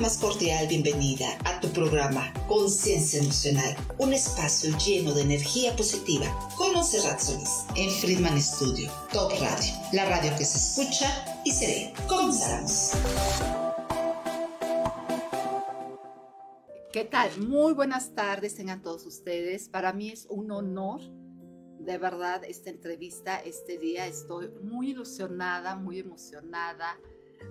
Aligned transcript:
más 0.00 0.16
cordial 0.16 0.66
bienvenida 0.66 1.36
a 1.44 1.60
tu 1.60 1.68
programa 1.68 2.32
Conciencia 2.48 3.20
Emocional, 3.20 3.76
un 3.98 4.14
espacio 4.14 4.74
lleno 4.78 5.12
de 5.12 5.20
energía 5.20 5.76
positiva 5.76 6.26
con 6.56 6.72
Monserrat 6.72 7.20
Solís 7.20 7.66
en 7.76 7.90
Friedman 7.90 8.40
Studio, 8.40 8.90
Top 9.12 9.30
Radio, 9.32 9.74
la 9.92 10.06
radio 10.06 10.30
que 10.38 10.44
se 10.46 10.56
escucha 10.56 11.42
y 11.44 11.50
se 11.52 11.66
ve. 11.66 11.94
Comenzamos. 12.08 12.92
¿Qué 16.92 17.04
tal? 17.04 17.30
Muy 17.46 17.74
buenas 17.74 18.14
tardes 18.14 18.54
tengan 18.54 18.80
todos 18.80 19.04
ustedes. 19.04 19.68
Para 19.68 19.92
mí 19.92 20.08
es 20.08 20.26
un 20.30 20.50
honor, 20.50 21.02
de 21.78 21.98
verdad, 21.98 22.42
esta 22.44 22.70
entrevista, 22.70 23.36
este 23.36 23.76
día. 23.76 24.06
Estoy 24.06 24.48
muy 24.62 24.92
ilusionada, 24.92 25.76
muy 25.76 25.98
emocionada. 25.98 26.98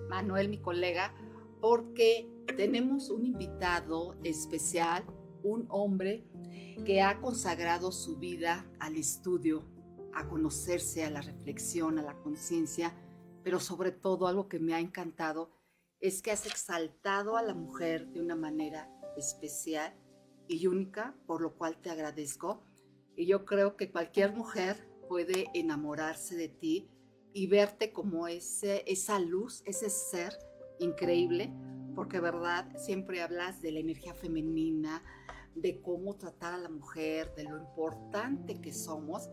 Manuel, 0.08 0.48
mi 0.48 0.58
colega, 0.58 1.14
porque 1.60 2.28
tenemos 2.56 3.10
un 3.10 3.24
invitado 3.24 4.16
especial, 4.24 5.04
un 5.42 5.66
hombre 5.68 6.24
que 6.84 7.02
ha 7.02 7.20
consagrado 7.20 7.92
su 7.92 8.16
vida 8.16 8.66
al 8.78 8.96
estudio, 8.96 9.64
a 10.14 10.28
conocerse, 10.28 11.04
a 11.04 11.10
la 11.10 11.20
reflexión, 11.20 11.98
a 11.98 12.02
la 12.02 12.18
conciencia, 12.22 12.94
pero 13.42 13.60
sobre 13.60 13.92
todo 13.92 14.26
algo 14.26 14.48
que 14.48 14.58
me 14.58 14.74
ha 14.74 14.80
encantado 14.80 15.50
es 16.00 16.22
que 16.22 16.30
has 16.30 16.46
exaltado 16.46 17.36
a 17.36 17.42
la 17.42 17.54
mujer 17.54 18.08
de 18.08 18.20
una 18.20 18.36
manera 18.36 18.90
especial 19.16 19.94
y 20.48 20.66
única, 20.66 21.14
por 21.26 21.42
lo 21.42 21.54
cual 21.56 21.80
te 21.80 21.90
agradezco. 21.90 22.64
Y 23.16 23.26
yo 23.26 23.44
creo 23.44 23.76
que 23.76 23.90
cualquier 23.90 24.32
mujer 24.32 24.88
puede 25.08 25.46
enamorarse 25.54 26.36
de 26.36 26.48
ti 26.48 26.90
y 27.32 27.46
verte 27.46 27.92
como 27.92 28.26
ese, 28.28 28.82
esa 28.86 29.18
luz, 29.18 29.62
ese 29.66 29.90
ser 29.90 30.38
increíble, 30.80 31.52
porque 31.94 32.20
verdad 32.20 32.66
siempre 32.76 33.22
hablas 33.22 33.62
de 33.62 33.72
la 33.72 33.78
energía 33.80 34.14
femenina, 34.14 35.02
de 35.54 35.80
cómo 35.80 36.16
tratar 36.16 36.54
a 36.54 36.58
la 36.58 36.68
mujer, 36.68 37.34
de 37.36 37.44
lo 37.44 37.58
importante 37.58 38.60
que 38.60 38.72
somos. 38.72 39.30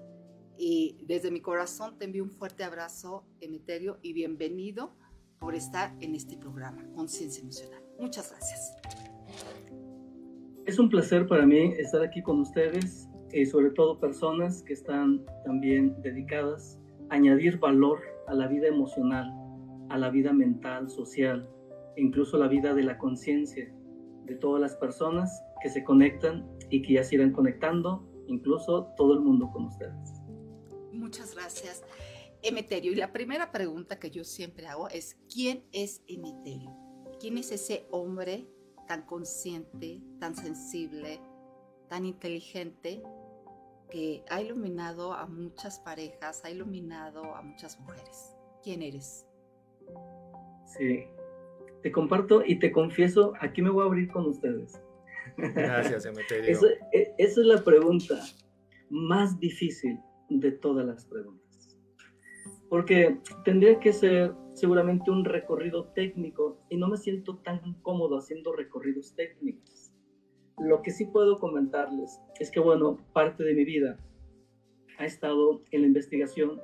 Y 0.57 1.03
desde 1.05 1.31
mi 1.31 1.41
corazón 1.41 1.97
te 1.97 2.05
envío 2.05 2.23
un 2.23 2.31
fuerte 2.31 2.63
abrazo, 2.63 3.25
Emeterio, 3.41 3.99
y 4.01 4.13
bienvenido 4.13 4.95
por 5.39 5.55
estar 5.55 5.95
en 6.01 6.15
este 6.15 6.35
programa, 6.37 6.83
Conciencia 6.95 7.41
Emocional. 7.41 7.83
Muchas 7.99 8.31
gracias. 8.31 8.75
Es 10.65 10.79
un 10.79 10.89
placer 10.89 11.27
para 11.27 11.45
mí 11.45 11.73
estar 11.77 12.01
aquí 12.01 12.21
con 12.21 12.41
ustedes 12.41 13.07
y 13.31 13.45
sobre 13.45 13.69
todo 13.71 13.99
personas 13.99 14.63
que 14.63 14.73
están 14.73 15.23
también 15.45 15.95
dedicadas 16.01 16.77
a 17.09 17.15
añadir 17.15 17.57
valor 17.59 18.01
a 18.27 18.33
la 18.33 18.47
vida 18.47 18.67
emocional 18.67 19.31
a 19.89 19.97
la 19.97 20.09
vida 20.09 20.33
mental, 20.33 20.89
social, 20.89 21.49
incluso 21.95 22.37
la 22.37 22.47
vida 22.47 22.73
de 22.73 22.83
la 22.83 22.97
conciencia 22.97 23.73
de 24.25 24.35
todas 24.35 24.61
las 24.61 24.75
personas 24.75 25.41
que 25.61 25.69
se 25.69 25.83
conectan 25.83 26.47
y 26.69 26.81
que 26.81 26.93
ya 26.93 27.03
se 27.03 27.15
irán 27.15 27.31
conectando, 27.31 28.07
incluso 28.27 28.93
todo 28.97 29.13
el 29.13 29.21
mundo 29.21 29.49
con 29.51 29.65
ustedes. 29.65 30.21
Muchas 30.91 31.33
gracias, 31.35 31.83
Emeterio. 32.41 32.91
Y 32.91 32.95
la 32.95 33.13
primera 33.13 33.51
pregunta 33.51 33.99
que 33.99 34.11
yo 34.11 34.23
siempre 34.23 34.67
hago 34.67 34.89
es, 34.89 35.17
¿quién 35.33 35.63
es 35.71 36.03
Emeterio? 36.07 36.75
¿Quién 37.19 37.37
es 37.37 37.51
ese 37.51 37.87
hombre 37.89 38.47
tan 38.87 39.03
consciente, 39.03 40.01
tan 40.19 40.35
sensible, 40.35 41.19
tan 41.89 42.05
inteligente, 42.05 43.01
que 43.89 44.25
ha 44.29 44.41
iluminado 44.41 45.13
a 45.13 45.25
muchas 45.27 45.79
parejas, 45.79 46.43
ha 46.43 46.51
iluminado 46.51 47.35
a 47.35 47.41
muchas 47.41 47.79
mujeres? 47.79 48.35
¿Quién 48.61 48.81
eres? 48.81 49.26
Sí, 50.65 51.05
te 51.81 51.91
comparto 51.91 52.43
y 52.45 52.59
te 52.59 52.71
confieso, 52.71 53.33
aquí 53.39 53.61
me 53.61 53.69
voy 53.69 53.83
a 53.83 53.85
abrir 53.85 54.09
con 54.09 54.25
ustedes. 54.25 54.81
Gracias, 55.37 56.05
Emeterio. 56.05 56.51
Esa, 56.51 56.67
e, 56.91 57.13
esa 57.17 57.41
es 57.41 57.47
la 57.47 57.63
pregunta 57.63 58.19
más 58.89 59.39
difícil 59.39 59.99
de 60.29 60.51
todas 60.51 60.85
las 60.85 61.05
preguntas. 61.05 61.77
Porque 62.69 63.19
tendría 63.45 63.79
que 63.79 63.93
ser 63.93 64.33
seguramente 64.53 65.11
un 65.11 65.23
recorrido 65.23 65.85
técnico 65.93 66.59
y 66.69 66.77
no 66.77 66.87
me 66.87 66.97
siento 66.97 67.37
tan 67.37 67.75
cómodo 67.81 68.17
haciendo 68.17 68.53
recorridos 68.53 69.15
técnicos. 69.15 69.91
Lo 70.57 70.81
que 70.81 70.91
sí 70.91 71.05
puedo 71.05 71.37
comentarles 71.37 72.19
es 72.39 72.49
que, 72.49 72.59
bueno, 72.59 72.97
parte 73.13 73.43
de 73.43 73.53
mi 73.53 73.63
vida 73.63 73.97
ha 74.97 75.05
estado 75.05 75.61
en 75.71 75.81
la 75.81 75.87
investigación 75.87 76.59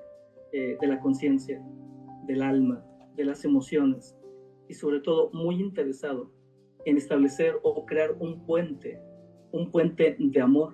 eh, 0.51 0.77
de 0.81 0.87
la 0.87 0.99
conciencia, 0.99 1.63
del 2.25 2.41
alma, 2.41 2.83
de 3.15 3.25
las 3.25 3.45
emociones 3.45 4.15
y 4.67 4.73
sobre 4.73 4.99
todo 4.99 5.29
muy 5.33 5.61
interesado 5.61 6.31
en 6.85 6.97
establecer 6.97 7.55
o 7.63 7.85
crear 7.85 8.15
un 8.19 8.45
puente, 8.45 8.99
un 9.51 9.71
puente 9.71 10.15
de 10.19 10.41
amor, 10.41 10.73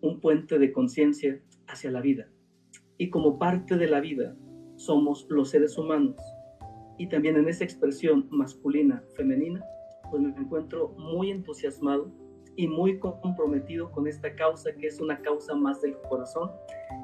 un 0.00 0.20
puente 0.20 0.58
de 0.58 0.72
conciencia 0.72 1.40
hacia 1.66 1.90
la 1.90 2.00
vida. 2.00 2.28
Y 2.98 3.10
como 3.10 3.38
parte 3.38 3.76
de 3.76 3.88
la 3.88 4.00
vida 4.00 4.36
somos 4.76 5.26
los 5.30 5.50
seres 5.50 5.76
humanos 5.78 6.16
y 6.98 7.08
también 7.08 7.36
en 7.36 7.48
esa 7.48 7.64
expresión 7.64 8.28
masculina, 8.30 9.02
femenina, 9.16 9.64
pues 10.10 10.22
me 10.22 10.28
encuentro 10.30 10.94
muy 10.98 11.30
entusiasmado 11.30 12.12
y 12.56 12.68
muy 12.68 12.98
comprometido 12.98 13.90
con 13.90 14.06
esta 14.06 14.34
causa 14.34 14.72
que 14.74 14.88
es 14.88 15.00
una 15.00 15.20
causa 15.22 15.54
más 15.54 15.80
del 15.80 15.96
corazón 16.08 16.50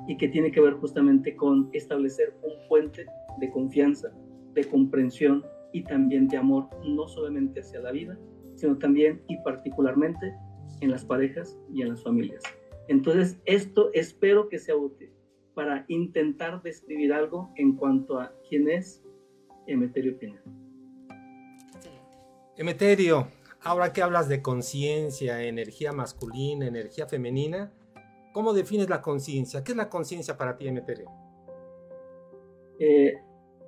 y 0.07 0.17
que 0.17 0.29
tiene 0.29 0.51
que 0.51 0.61
ver 0.61 0.75
justamente 0.75 1.35
con 1.35 1.71
establecer 1.73 2.35
un 2.43 2.69
puente 2.69 3.07
de 3.39 3.51
confianza, 3.51 4.13
de 4.57 4.69
comprensión 4.69 5.45
y 5.73 5.85
también 5.85 6.27
de 6.27 6.39
amor, 6.39 6.69
no 6.85 7.07
solamente 7.07 7.61
hacia 7.61 7.81
la 7.81 7.93
vida, 7.93 8.19
sino 8.57 8.77
también 8.79 9.23
y 9.29 9.37
particularmente 9.43 10.35
en 10.81 10.91
las 10.91 11.05
parejas 11.05 11.57
y 11.73 11.83
en 11.83 11.91
las 11.91 12.03
familias. 12.03 12.43
Entonces, 12.89 13.39
esto 13.45 13.91
espero 13.93 14.49
que 14.49 14.59
sea 14.59 14.75
útil 14.75 15.13
para 15.55 15.85
intentar 15.89 16.63
describir 16.63 17.13
algo 17.13 17.53
en 17.57 17.77
cuanto 17.77 18.19
a 18.19 18.33
quién 18.49 18.69
es 18.69 19.03
Emeterio 19.67 20.19
Pineda. 20.19 20.43
Emeterio, 22.57 23.29
ahora 23.63 23.93
que 23.93 24.03
hablas 24.03 24.29
de 24.29 24.41
conciencia, 24.41 25.43
energía 25.43 25.93
masculina, 25.93 26.67
energía 26.67 27.07
femenina, 27.07 27.73
¿cómo 28.33 28.55
defines 28.55 28.89
la 28.89 29.03
conciencia? 29.03 29.63
¿Qué 29.63 29.73
es 29.73 29.77
la 29.77 29.91
conciencia 29.91 30.39
para 30.39 30.57
ti, 30.57 30.69
Emeterio? 30.69 31.11
Eh, 32.79 33.15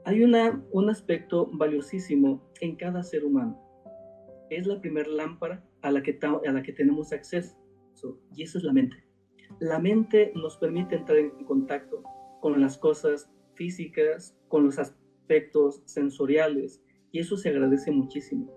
hay 0.08 0.22
una, 0.22 0.64
un 0.72 0.88
aspecto 0.88 1.50
valiosísimo 1.52 2.42
en 2.62 2.76
cada 2.76 3.02
ser 3.02 3.26
humano. 3.26 3.60
Es 4.48 4.66
la 4.66 4.80
primera 4.80 5.10
lámpara 5.10 5.62
a 5.82 5.90
la, 5.90 6.02
que 6.02 6.18
a 6.22 6.50
la 6.50 6.62
que 6.62 6.72
tenemos 6.72 7.12
acceso 7.12 7.54
y 8.34 8.42
esa 8.42 8.56
es 8.56 8.64
la 8.64 8.72
mente. 8.72 9.04
La 9.60 9.78
mente 9.78 10.32
nos 10.34 10.56
permite 10.56 10.96
entrar 10.96 11.18
en 11.18 11.44
contacto 11.44 12.02
con 12.40 12.58
las 12.58 12.78
cosas 12.78 13.30
físicas, 13.52 14.34
con 14.48 14.64
los 14.64 14.78
aspectos 14.78 15.82
sensoriales 15.84 16.82
y 17.12 17.18
eso 17.18 17.36
se 17.36 17.50
agradece 17.50 17.90
muchísimo. 17.90 18.50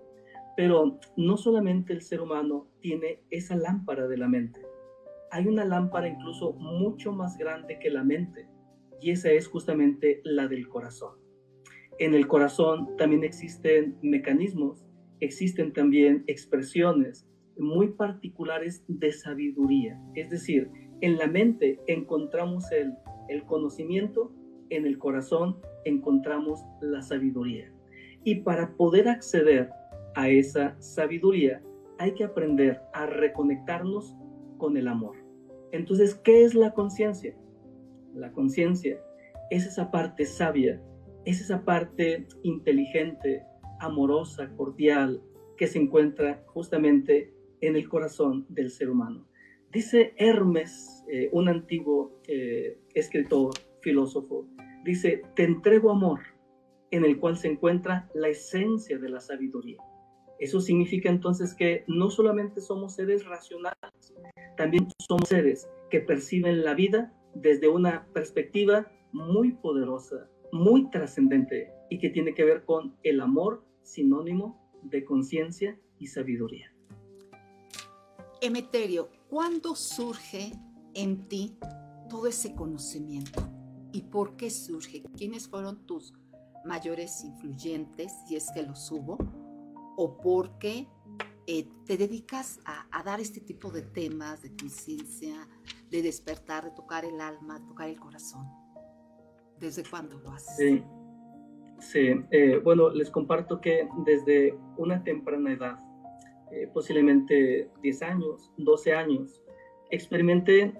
Pero 0.56 1.00
no 1.18 1.36
solamente 1.36 1.92
el 1.92 2.00
ser 2.00 2.22
humano 2.22 2.66
tiene 2.80 3.24
esa 3.28 3.56
lámpara 3.56 4.08
de 4.08 4.16
la 4.16 4.28
mente, 4.28 4.62
hay 5.30 5.46
una 5.46 5.66
lámpara 5.66 6.08
incluso 6.08 6.54
mucho 6.54 7.12
más 7.12 7.36
grande 7.36 7.78
que 7.78 7.90
la 7.90 8.04
mente 8.04 8.48
y 9.02 9.10
esa 9.10 9.30
es 9.32 9.48
justamente 9.48 10.22
la 10.24 10.48
del 10.48 10.66
corazón 10.66 11.21
en 11.98 12.14
el 12.14 12.26
corazón 12.26 12.96
también 12.96 13.24
existen 13.24 13.96
mecanismos, 14.02 14.86
existen 15.20 15.72
también 15.72 16.24
expresiones 16.26 17.26
muy 17.58 17.88
particulares 17.88 18.84
de 18.88 19.12
sabiduría. 19.12 20.00
Es 20.14 20.30
decir, 20.30 20.70
en 21.00 21.18
la 21.18 21.26
mente 21.26 21.80
encontramos 21.86 22.64
el, 22.72 22.96
conocimiento, 23.44 24.32
en 24.70 24.86
el 24.86 24.98
corazón 24.98 25.58
encontramos 25.84 26.64
la 26.80 27.02
sabiduría. 27.02 27.72
Y 28.24 28.36
para 28.36 28.74
poder 28.76 29.08
acceder 29.08 29.70
a 30.14 30.28
esa 30.28 30.80
sabiduría 30.80 31.62
hay 31.98 32.14
que 32.14 32.24
aprender 32.24 32.80
a 32.92 33.06
reconectarnos 33.06 34.16
con 34.58 34.76
el 34.76 34.88
amor. 34.88 35.16
Entonces, 35.72 36.14
¿qué 36.14 36.44
es 36.44 36.54
la 36.54 36.72
conciencia? 36.72 37.34
La 38.14 38.32
conciencia 38.32 38.98
es 39.50 39.66
esa 39.66 39.90
parte 39.90 40.24
sabia 40.24 40.80
es 41.24 41.40
esa 41.40 41.64
parte 41.64 42.26
inteligente, 42.42 43.44
amorosa, 43.80 44.50
cordial, 44.56 45.22
que 45.56 45.66
se 45.66 45.78
encuentra 45.78 46.42
justamente 46.46 47.32
en 47.60 47.76
el 47.76 47.88
corazón 47.88 48.46
del 48.48 48.70
ser 48.70 48.90
humano. 48.90 49.26
Dice 49.72 50.14
Hermes, 50.16 51.04
eh, 51.08 51.30
un 51.32 51.48
antiguo 51.48 52.20
eh, 52.26 52.78
escritor, 52.94 53.52
filósofo, 53.80 54.46
dice, 54.84 55.22
te 55.34 55.44
entrego 55.44 55.90
amor, 55.90 56.20
en 56.90 57.04
el 57.04 57.18
cual 57.18 57.36
se 57.36 57.48
encuentra 57.48 58.10
la 58.14 58.28
esencia 58.28 58.98
de 58.98 59.08
la 59.08 59.20
sabiduría. 59.20 59.78
Eso 60.38 60.60
significa 60.60 61.08
entonces 61.08 61.54
que 61.54 61.84
no 61.86 62.10
solamente 62.10 62.60
somos 62.60 62.94
seres 62.96 63.24
racionales, 63.24 64.14
también 64.56 64.88
somos 64.98 65.28
seres 65.28 65.68
que 65.88 66.00
perciben 66.00 66.64
la 66.64 66.74
vida 66.74 67.12
desde 67.34 67.68
una 67.68 68.06
perspectiva 68.12 68.90
muy 69.12 69.52
poderosa, 69.52 70.28
muy 70.52 70.90
trascendente 70.90 71.72
y 71.90 71.98
que 71.98 72.10
tiene 72.10 72.34
que 72.34 72.44
ver 72.44 72.64
con 72.64 72.94
el 73.02 73.20
amor 73.20 73.64
sinónimo 73.82 74.70
de 74.82 75.04
conciencia 75.04 75.78
y 75.98 76.06
sabiduría. 76.06 76.72
Emeterio, 78.40 79.08
¿cuándo 79.28 79.74
surge 79.74 80.52
en 80.94 81.28
ti 81.28 81.56
todo 82.08 82.26
ese 82.26 82.54
conocimiento? 82.54 83.42
¿Y 83.92 84.02
por 84.02 84.36
qué 84.36 84.50
surge? 84.50 85.02
¿Quiénes 85.16 85.48
fueron 85.48 85.86
tus 85.86 86.12
mayores 86.64 87.24
influyentes, 87.24 88.12
si 88.26 88.36
es 88.36 88.50
que 88.52 88.62
los 88.62 88.90
hubo? 88.90 89.18
¿O 89.96 90.18
por 90.18 90.58
qué 90.58 90.86
eh, 91.46 91.68
te 91.86 91.96
dedicas 91.96 92.60
a, 92.64 93.02
dar 93.02 93.20
este 93.20 93.40
tipo 93.40 93.70
de 93.70 93.82
temas 93.82 94.42
de 94.42 94.54
conciencia, 94.56 95.48
de 95.90 96.02
despertar, 96.02 96.64
de 96.64 96.70
tocar 96.72 97.04
el 97.04 97.20
alma, 97.20 97.64
tocar 97.66 97.88
el 97.88 97.98
corazón? 97.98 98.61
¿Desde 99.62 99.84
cuándo 99.88 100.18
lo 100.18 100.32
haces? 100.32 100.56
Sí, 100.56 100.82
sí. 101.78 102.20
Eh, 102.32 102.60
bueno, 102.64 102.90
les 102.90 103.08
comparto 103.10 103.60
que 103.60 103.88
desde 104.04 104.58
una 104.76 105.04
temprana 105.04 105.52
edad, 105.52 105.78
eh, 106.50 106.68
posiblemente 106.74 107.70
10 107.80 108.02
años, 108.02 108.52
12 108.56 108.92
años, 108.92 109.40
experimenté 109.92 110.74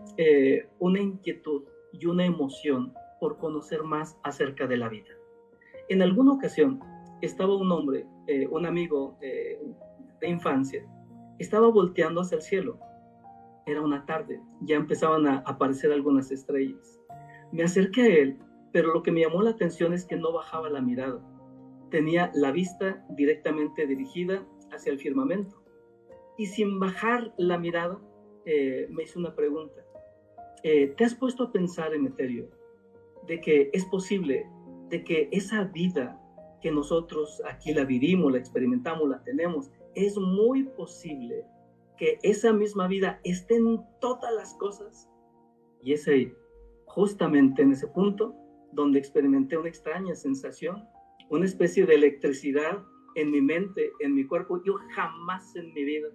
una 0.80 1.00
inquietud 1.00 1.62
y 1.92 2.06
una 2.06 2.24
emoción 2.24 2.92
por 3.20 3.38
conocer 3.38 3.84
más 3.84 4.18
acerca 4.24 4.66
de 4.66 4.76
la 4.76 4.88
vida. 4.88 5.14
En 5.88 6.02
alguna 6.02 6.32
ocasión 6.32 6.80
estaba 7.20 7.56
un 7.56 7.70
hombre, 7.70 8.04
un 8.50 8.66
amigo 8.66 9.16
de 9.20 10.28
infancia, 10.28 10.84
estaba 11.38 11.68
volteando 11.68 12.22
hacia 12.22 12.36
el 12.36 12.42
cielo. 12.42 12.80
Era 13.66 13.80
una 13.80 14.04
tarde, 14.06 14.40
ya 14.62 14.76
empezaban 14.76 15.26
a 15.26 15.38
aparecer 15.46 15.92
algunas 15.92 16.32
estrellas. 16.32 16.98
Me 17.52 17.62
acerqué 17.62 18.02
a 18.02 18.06
él, 18.06 18.38
pero 18.72 18.92
lo 18.92 19.02
que 19.02 19.12
me 19.12 19.20
llamó 19.20 19.42
la 19.42 19.50
atención 19.50 19.92
es 19.92 20.04
que 20.04 20.16
no 20.16 20.32
bajaba 20.32 20.70
la 20.70 20.80
mirada. 20.80 21.20
Tenía 21.90 22.30
la 22.34 22.50
vista 22.52 23.04
directamente 23.10 23.86
dirigida 23.86 24.46
hacia 24.72 24.92
el 24.92 24.98
firmamento. 24.98 25.62
Y 26.38 26.46
sin 26.46 26.80
bajar 26.80 27.34
la 27.36 27.58
mirada, 27.58 28.00
eh, 28.46 28.88
me 28.90 29.02
hizo 29.02 29.18
una 29.18 29.34
pregunta. 29.34 29.84
Eh, 30.62 30.94
¿Te 30.96 31.04
has 31.04 31.14
puesto 31.14 31.44
a 31.44 31.52
pensar, 31.52 31.94
Emeterio, 31.94 32.48
de 33.26 33.40
que 33.40 33.70
es 33.72 33.84
posible 33.84 34.46
de 34.88 35.04
que 35.04 35.28
esa 35.32 35.64
vida 35.64 36.18
que 36.60 36.70
nosotros 36.70 37.42
aquí 37.44 37.74
la 37.74 37.84
vivimos, 37.84 38.32
la 38.32 38.38
experimentamos, 38.38 39.08
la 39.08 39.22
tenemos, 39.22 39.70
es 39.94 40.16
muy 40.16 40.64
posible 40.64 41.44
que 41.98 42.18
esa 42.22 42.52
misma 42.52 42.86
vida 42.86 43.20
esté 43.24 43.56
en 43.56 43.84
todas 44.00 44.32
las 44.34 44.54
cosas. 44.54 45.10
Y 45.82 45.92
es 45.92 46.06
ahí, 46.08 46.32
justamente 46.86 47.62
en 47.62 47.72
ese 47.72 47.88
punto, 47.88 48.34
donde 48.72 48.98
experimenté 48.98 49.56
una 49.56 49.68
extraña 49.68 50.14
sensación, 50.14 50.88
una 51.30 51.44
especie 51.44 51.86
de 51.86 51.94
electricidad 51.94 52.82
en 53.14 53.30
mi 53.30 53.40
mente, 53.40 53.92
en 54.00 54.14
mi 54.14 54.26
cuerpo. 54.26 54.62
Yo 54.64 54.74
jamás 54.94 55.54
en 55.56 55.72
mi 55.72 55.84
vida 55.84 56.08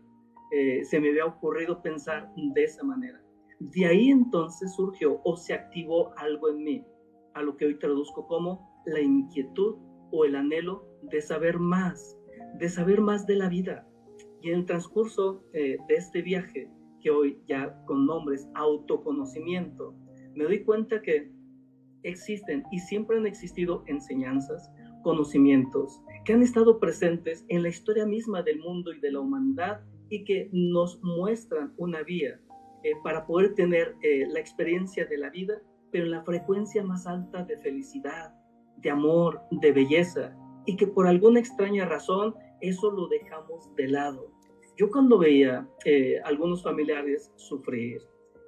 eh, 0.51 0.83
se 0.85 0.99
me 0.99 1.09
había 1.09 1.25
ocurrido 1.25 1.81
pensar 1.81 2.31
de 2.35 2.63
esa 2.63 2.83
manera. 2.83 3.21
De 3.59 3.85
ahí 3.85 4.09
entonces 4.09 4.73
surgió 4.75 5.19
o 5.23 5.35
se 5.35 5.53
activó 5.53 6.13
algo 6.17 6.49
en 6.49 6.63
mí, 6.63 6.85
a 7.33 7.41
lo 7.41 7.57
que 7.57 7.65
hoy 7.65 7.79
traduzco 7.79 8.27
como 8.27 8.81
la 8.85 9.01
inquietud 9.01 9.75
o 10.11 10.25
el 10.25 10.35
anhelo 10.35 10.87
de 11.01 11.21
saber 11.21 11.59
más, 11.59 12.17
de 12.59 12.69
saber 12.69 13.01
más 13.01 13.25
de 13.25 13.35
la 13.35 13.49
vida. 13.49 13.87
Y 14.41 14.49
en 14.49 14.59
el 14.59 14.65
transcurso 14.65 15.43
eh, 15.53 15.77
de 15.87 15.95
este 15.95 16.21
viaje, 16.21 16.69
que 17.01 17.11
hoy 17.11 17.39
ya 17.47 17.83
con 17.85 18.05
nombres 18.05 18.47
autoconocimiento, 18.53 19.95
me 20.35 20.43
doy 20.43 20.63
cuenta 20.63 21.01
que 21.01 21.31
existen 22.09 22.63
y 22.71 22.79
siempre 22.79 23.17
han 23.17 23.27
existido 23.27 23.83
enseñanzas, 23.87 24.71
conocimientos 25.03 26.01
que 26.25 26.33
han 26.33 26.43
estado 26.43 26.79
presentes 26.79 27.45
en 27.47 27.63
la 27.63 27.69
historia 27.69 28.05
misma 28.05 28.41
del 28.41 28.59
mundo 28.59 28.93
y 28.93 28.99
de 28.99 29.11
la 29.11 29.19
humanidad 29.19 29.81
y 30.09 30.23
que 30.23 30.49
nos 30.51 31.01
muestran 31.03 31.73
una 31.77 32.03
vía 32.03 32.39
eh, 32.83 32.91
para 33.03 33.25
poder 33.25 33.55
tener 33.55 33.95
eh, 34.01 34.25
la 34.27 34.39
experiencia 34.39 35.05
de 35.05 35.17
la 35.17 35.29
vida, 35.29 35.61
pero 35.91 36.05
en 36.05 36.11
la 36.11 36.23
frecuencia 36.23 36.83
más 36.83 37.07
alta 37.07 37.43
de 37.43 37.57
felicidad, 37.57 38.33
de 38.77 38.89
amor, 38.89 39.41
de 39.51 39.71
belleza, 39.71 40.35
y 40.65 40.75
que 40.75 40.87
por 40.87 41.07
alguna 41.07 41.39
extraña 41.39 41.85
razón 41.85 42.35
eso 42.61 42.91
lo 42.91 43.07
dejamos 43.07 43.73
de 43.75 43.87
lado. 43.87 44.31
Yo 44.77 44.91
cuando 44.91 45.17
veía 45.17 45.67
eh, 45.85 46.19
algunos 46.23 46.61
familiares 46.61 47.31
sufrir 47.35 48.01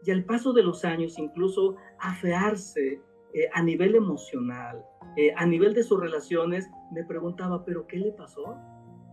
y 0.05 0.11
al 0.11 0.23
paso 0.25 0.53
de 0.53 0.63
los 0.63 0.85
años 0.85 1.17
incluso 1.17 1.75
afearse 1.99 3.01
eh, 3.33 3.47
a 3.53 3.61
nivel 3.61 3.95
emocional, 3.95 4.83
eh, 5.15 5.31
a 5.35 5.45
nivel 5.45 5.73
de 5.73 5.83
sus 5.83 5.99
relaciones, 5.99 6.69
me 6.91 7.03
preguntaba, 7.03 7.63
¿pero 7.63 7.85
qué 7.87 7.97
le 7.97 8.11
pasó? 8.11 8.57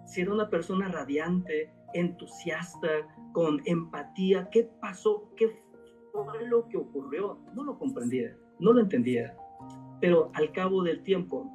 Si 0.06 0.20
era 0.20 0.32
una 0.32 0.48
persona 0.48 0.88
radiante, 0.88 1.72
entusiasta, 1.92 2.88
con 3.32 3.60
empatía, 3.66 4.48
¿qué 4.50 4.70
pasó? 4.80 5.30
¿Qué 5.36 5.48
fue 6.12 6.46
lo 6.46 6.68
que 6.68 6.78
ocurrió? 6.78 7.38
No 7.54 7.64
lo 7.64 7.78
comprendía, 7.78 8.36
no 8.58 8.72
lo 8.72 8.80
entendía. 8.80 9.36
Pero 10.00 10.30
al 10.34 10.52
cabo 10.52 10.82
del 10.82 11.02
tiempo, 11.02 11.50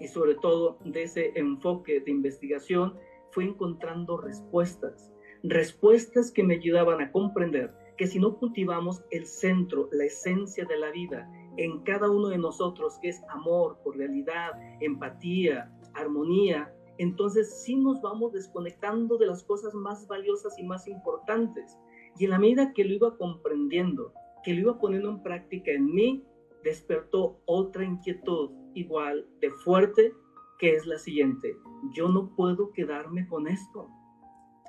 y 0.00 0.08
sobre 0.08 0.34
todo 0.34 0.78
de 0.84 1.04
ese 1.04 1.32
enfoque 1.36 2.00
de 2.00 2.10
investigación, 2.10 2.94
fui 3.30 3.44
encontrando 3.46 4.16
respuestas, 4.16 5.12
respuestas 5.42 6.30
que 6.30 6.42
me 6.42 6.54
ayudaban 6.54 7.00
a 7.00 7.12
comprender 7.12 7.72
que 7.96 8.06
si 8.06 8.18
no 8.18 8.38
cultivamos 8.38 9.04
el 9.10 9.26
centro, 9.26 9.88
la 9.92 10.04
esencia 10.04 10.64
de 10.64 10.78
la 10.78 10.90
vida 10.90 11.30
en 11.56 11.82
cada 11.82 12.10
uno 12.10 12.28
de 12.28 12.38
nosotros, 12.38 12.98
que 13.00 13.08
es 13.08 13.22
amor, 13.28 13.78
cordialidad, 13.82 14.52
empatía, 14.80 15.72
armonía, 15.94 16.72
entonces 16.98 17.62
sí 17.62 17.76
nos 17.76 18.00
vamos 18.00 18.32
desconectando 18.32 19.18
de 19.18 19.26
las 19.26 19.42
cosas 19.42 19.74
más 19.74 20.06
valiosas 20.06 20.58
y 20.58 20.64
más 20.64 20.86
importantes. 20.86 21.76
Y 22.18 22.24
en 22.24 22.30
la 22.30 22.38
medida 22.38 22.72
que 22.72 22.84
lo 22.84 22.94
iba 22.94 23.16
comprendiendo, 23.16 24.12
que 24.44 24.54
lo 24.54 24.60
iba 24.60 24.78
poniendo 24.78 25.10
en 25.10 25.22
práctica 25.22 25.72
en 25.72 25.86
mí, 25.86 26.24
despertó 26.62 27.40
otra 27.46 27.84
inquietud 27.84 28.50
igual 28.74 29.26
de 29.40 29.50
fuerte, 29.50 30.12
que 30.58 30.74
es 30.74 30.86
la 30.86 30.98
siguiente. 30.98 31.56
Yo 31.92 32.08
no 32.08 32.34
puedo 32.36 32.72
quedarme 32.72 33.26
con 33.26 33.48
esto. 33.48 33.88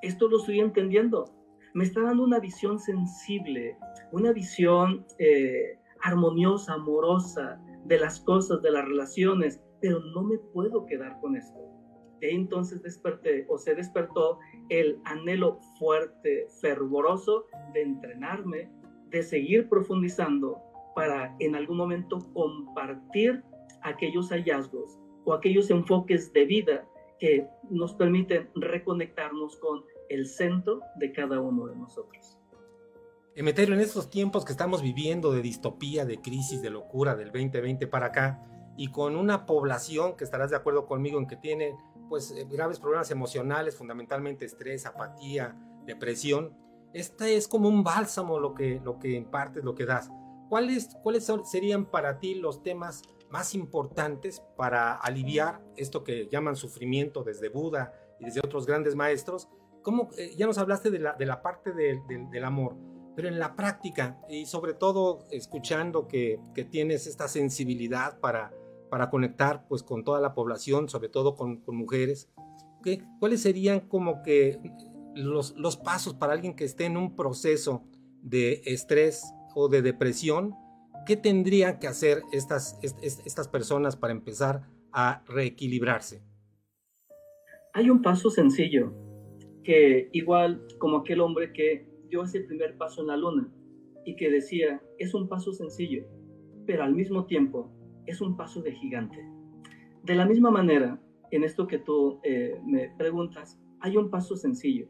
Esto 0.01 0.27
lo 0.27 0.37
estoy 0.37 0.59
entendiendo. 0.59 1.25
Me 1.73 1.83
está 1.83 2.01
dando 2.01 2.23
una 2.23 2.39
visión 2.39 2.79
sensible, 2.79 3.77
una 4.11 4.31
visión 4.31 5.05
eh, 5.19 5.79
armoniosa, 6.05 6.73
amorosa 6.73 7.59
de 7.85 7.99
las 7.99 8.19
cosas, 8.19 8.61
de 8.61 8.71
las 8.71 8.85
relaciones, 8.85 9.59
pero 9.81 9.99
no 9.99 10.21
me 10.21 10.37
puedo 10.37 10.85
quedar 10.85 11.19
con 11.19 11.35
esto. 11.35 11.59
De 12.21 12.31
entonces 12.31 12.81
desperté 12.83 13.45
o 13.49 13.57
se 13.57 13.73
despertó 13.73 14.37
el 14.69 14.99
anhelo 15.05 15.59
fuerte, 15.79 16.47
fervoroso 16.61 17.45
de 17.73 17.81
entrenarme, 17.81 18.71
de 19.09 19.23
seguir 19.23 19.67
profundizando 19.67 20.61
para 20.95 21.35
en 21.39 21.55
algún 21.55 21.77
momento 21.77 22.19
compartir 22.33 23.43
aquellos 23.81 24.29
hallazgos 24.29 24.99
o 25.25 25.33
aquellos 25.33 25.71
enfoques 25.71 26.31
de 26.33 26.45
vida 26.45 26.87
que 27.19 27.47
nos 27.71 27.95
permiten 27.95 28.47
reconectarnos 28.53 29.57
con 29.57 29.83
el 30.09 30.27
centro 30.27 30.81
de 30.99 31.11
cada 31.11 31.41
uno 31.41 31.65
de 31.65 31.75
nosotros. 31.75 32.39
Emeterio, 33.37 33.75
en 33.75 33.81
estos 33.81 34.09
tiempos 34.09 34.45
que 34.45 34.53
estamos 34.53 34.81
viviendo 34.81 35.33
de 35.33 35.41
distopía, 35.41 36.05
de 36.05 36.21
crisis, 36.21 36.61
de 36.61 36.69
locura 36.69 37.15
del 37.15 37.33
2020 37.33 37.85
para 37.87 38.05
acá, 38.07 38.41
y 38.77 38.91
con 38.91 39.17
una 39.17 39.45
población 39.45 40.15
que 40.15 40.23
estarás 40.23 40.51
de 40.51 40.55
acuerdo 40.55 40.85
conmigo 40.85 41.19
en 41.19 41.27
que 41.27 41.35
tiene 41.35 41.75
pues 42.07 42.31
eh, 42.31 42.47
graves 42.49 42.79
problemas 42.79 43.11
emocionales, 43.11 43.75
fundamentalmente 43.75 44.45
estrés, 44.45 44.85
apatía, 44.85 45.53
depresión, 45.85 46.55
este 46.93 47.35
es 47.35 47.49
como 47.49 47.67
un 47.67 47.83
bálsamo 47.83 48.39
lo 48.39 48.53
que, 48.53 48.79
lo 48.81 48.99
que 48.99 49.11
impartes, 49.11 49.65
lo 49.65 49.75
que 49.75 49.85
das. 49.85 50.09
¿Cuáles, 50.47 50.95
¿Cuáles 51.03 51.29
serían 51.43 51.87
para 51.87 52.19
ti 52.19 52.35
los 52.35 52.63
temas 52.63 53.01
más 53.29 53.53
importantes 53.53 54.41
para 54.55 54.93
aliviar 54.93 55.61
esto 55.75 56.05
que 56.05 56.29
llaman 56.31 56.55
sufrimiento 56.55 57.25
desde 57.25 57.49
Buda 57.49 57.91
y 58.17 58.23
desde 58.23 58.39
otros 58.39 58.65
grandes 58.65 58.95
maestros? 58.95 59.49
¿Cómo, 59.81 60.07
eh, 60.17 60.33
ya 60.37 60.47
nos 60.47 60.57
hablaste 60.57 60.89
de 60.89 60.99
la, 60.99 61.13
de 61.13 61.25
la 61.25 61.41
parte 61.41 61.73
del 61.73 62.45
amor, 62.45 62.94
pero 63.15 63.27
en 63.27 63.39
la 63.39 63.55
práctica 63.55 64.19
y 64.29 64.45
sobre 64.45 64.73
todo 64.73 65.25
escuchando 65.31 66.07
que, 66.07 66.39
que 66.53 66.65
tienes 66.65 67.07
esta 67.07 67.27
sensibilidad 67.27 68.19
para, 68.19 68.53
para 68.89 69.09
conectar 69.09 69.65
pues 69.67 69.83
con 69.83 70.03
toda 70.03 70.19
la 70.19 70.33
población, 70.33 70.89
sobre 70.89 71.09
todo 71.09 71.35
con, 71.35 71.57
con 71.61 71.75
mujeres, 71.75 72.29
¿qué, 72.83 73.03
¿cuáles 73.19 73.41
serían 73.41 73.81
como 73.81 74.21
que 74.21 74.59
los, 75.15 75.55
los 75.55 75.77
pasos 75.77 76.13
para 76.13 76.33
alguien 76.33 76.55
que 76.55 76.65
esté 76.65 76.85
en 76.85 76.97
un 76.97 77.15
proceso 77.15 77.83
de 78.21 78.61
estrés 78.65 79.23
o 79.55 79.69
de 79.69 79.81
depresión, 79.81 80.55
¿qué 81.05 81.15
tendrían 81.15 81.79
que 81.79 81.87
hacer 81.87 82.21
estas, 82.33 82.77
estas 82.81 83.47
personas 83.47 83.95
para 83.95 84.11
empezar 84.11 84.63
a 84.91 85.23
reequilibrarse? 85.27 86.21
Hay 87.73 87.89
un 87.89 88.01
paso 88.01 88.29
sencillo, 88.29 88.93
que 89.63 90.09
igual 90.11 90.65
como 90.79 90.97
aquel 90.97 91.21
hombre 91.21 91.53
que 91.53 91.94
ese 92.23 92.41
primer 92.41 92.77
paso 92.77 93.01
en 93.01 93.07
la 93.07 93.17
luna 93.17 93.49
y 94.05 94.15
que 94.15 94.29
decía, 94.29 94.81
es 94.97 95.13
un 95.13 95.27
paso 95.27 95.51
sencillo, 95.51 96.05
pero 96.65 96.83
al 96.83 96.93
mismo 96.93 97.25
tiempo 97.25 97.71
es 98.05 98.21
un 98.21 98.37
paso 98.37 98.61
de 98.61 98.71
gigante. 98.71 99.17
De 100.03 100.15
la 100.15 100.25
misma 100.25 100.51
manera, 100.51 101.01
en 101.31 101.43
esto 101.43 101.67
que 101.67 101.79
tú 101.79 102.19
eh, 102.23 102.59
me 102.65 102.89
preguntas, 102.97 103.59
hay 103.79 103.97
un 103.97 104.09
paso 104.09 104.35
sencillo, 104.35 104.87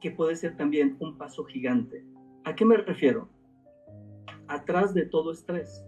que 0.00 0.10
puede 0.10 0.36
ser 0.36 0.56
también 0.56 0.96
un 1.00 1.18
paso 1.18 1.44
gigante. 1.44 2.04
¿A 2.44 2.54
qué 2.54 2.64
me 2.64 2.76
refiero? 2.76 3.28
Atrás 4.46 4.94
de 4.94 5.06
todo 5.06 5.32
estrés, 5.32 5.84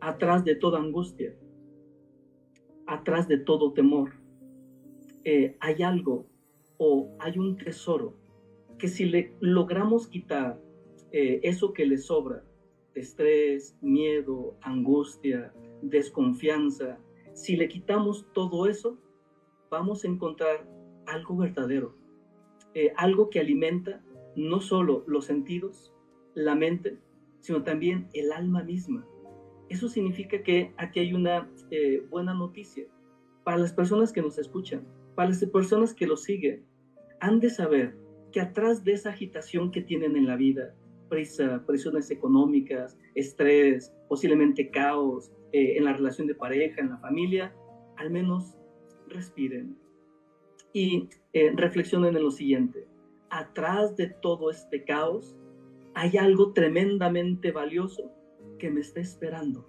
atrás 0.00 0.44
de 0.44 0.54
toda 0.54 0.78
angustia, 0.78 1.34
atrás 2.86 3.28
de 3.28 3.38
todo 3.38 3.72
temor, 3.72 4.12
eh, 5.24 5.56
hay 5.60 5.82
algo 5.82 6.26
o 6.78 7.16
hay 7.18 7.38
un 7.38 7.56
tesoro 7.56 8.14
que 8.78 8.88
si 8.88 9.04
le 9.06 9.34
logramos 9.40 10.08
quitar 10.08 10.60
eh, 11.12 11.40
eso 11.42 11.72
que 11.72 11.86
le 11.86 11.98
sobra, 11.98 12.44
estrés, 12.94 13.76
miedo, 13.80 14.56
angustia, 14.62 15.52
desconfianza, 15.82 16.98
si 17.32 17.56
le 17.56 17.68
quitamos 17.68 18.26
todo 18.32 18.66
eso, 18.66 18.98
vamos 19.70 20.04
a 20.04 20.08
encontrar 20.08 20.68
algo 21.06 21.36
verdadero, 21.36 21.94
eh, 22.74 22.92
algo 22.96 23.30
que 23.30 23.40
alimenta 23.40 24.02
no 24.36 24.60
solo 24.60 25.04
los 25.06 25.24
sentidos, 25.26 25.92
la 26.34 26.54
mente, 26.54 26.98
sino 27.40 27.62
también 27.62 28.08
el 28.12 28.32
alma 28.32 28.62
misma. 28.62 29.06
Eso 29.68 29.88
significa 29.88 30.42
que 30.42 30.72
aquí 30.76 31.00
hay 31.00 31.12
una 31.14 31.50
eh, 31.70 32.06
buena 32.10 32.34
noticia 32.34 32.86
para 33.44 33.58
las 33.58 33.72
personas 33.72 34.12
que 34.12 34.22
nos 34.22 34.38
escuchan, 34.38 34.86
para 35.14 35.30
las 35.30 35.44
personas 35.46 35.94
que 35.94 36.06
lo 36.06 36.16
siguen. 36.16 36.64
Han 37.20 37.40
de 37.40 37.50
saber 37.50 37.96
que 38.36 38.42
atrás 38.42 38.84
de 38.84 38.92
esa 38.92 39.08
agitación 39.08 39.70
que 39.70 39.80
tienen 39.80 40.14
en 40.14 40.26
la 40.26 40.36
vida, 40.36 40.74
prisa, 41.08 41.64
presiones 41.66 42.10
económicas, 42.10 42.98
estrés, 43.14 43.94
posiblemente 44.10 44.70
caos 44.70 45.32
eh, 45.52 45.78
en 45.78 45.86
la 45.86 45.94
relación 45.94 46.26
de 46.26 46.34
pareja, 46.34 46.82
en 46.82 46.90
la 46.90 46.98
familia, 46.98 47.56
al 47.96 48.10
menos 48.10 48.58
respiren 49.08 49.78
y 50.74 51.08
eh, 51.32 51.50
reflexionen 51.56 52.14
en 52.14 52.24
lo 52.24 52.30
siguiente. 52.30 52.86
Atrás 53.30 53.96
de 53.96 54.08
todo 54.08 54.50
este 54.50 54.84
caos 54.84 55.34
hay 55.94 56.18
algo 56.18 56.52
tremendamente 56.52 57.52
valioso 57.52 58.12
que 58.58 58.70
me 58.70 58.82
está 58.82 59.00
esperando. 59.00 59.66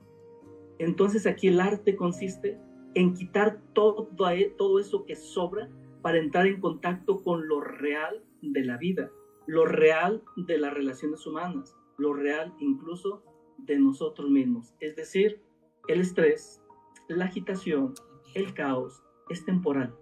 Entonces 0.78 1.26
aquí 1.26 1.48
el 1.48 1.62
arte 1.62 1.96
consiste 1.96 2.60
en 2.96 3.14
quitar 3.14 3.62
todo, 3.72 4.10
todo 4.58 4.78
eso 4.78 5.06
que 5.06 5.16
sobra 5.16 5.70
para 6.02 6.18
entrar 6.18 6.48
en 6.48 6.60
contacto 6.60 7.24
con 7.24 7.48
lo 7.48 7.62
real 7.62 8.27
de 8.54 8.66
la 8.66 8.78
vida, 8.78 9.12
lo 9.46 9.66
real 9.66 10.24
de 10.36 10.58
las 10.58 10.74
relaciones 10.74 11.26
humanas, 11.26 11.76
lo 11.98 12.14
real 12.14 12.54
incluso 12.60 13.24
de 13.58 13.80
nosotros 13.80 14.30
mismos. 14.30 14.74
Es 14.80 14.96
decir, 14.96 15.42
el 15.88 16.02
estrés, 16.02 16.62
la 17.08 17.26
agitación, 17.26 17.94
el 18.36 18.54
caos 18.54 19.04
es 19.30 19.46
temporal, 19.46 19.96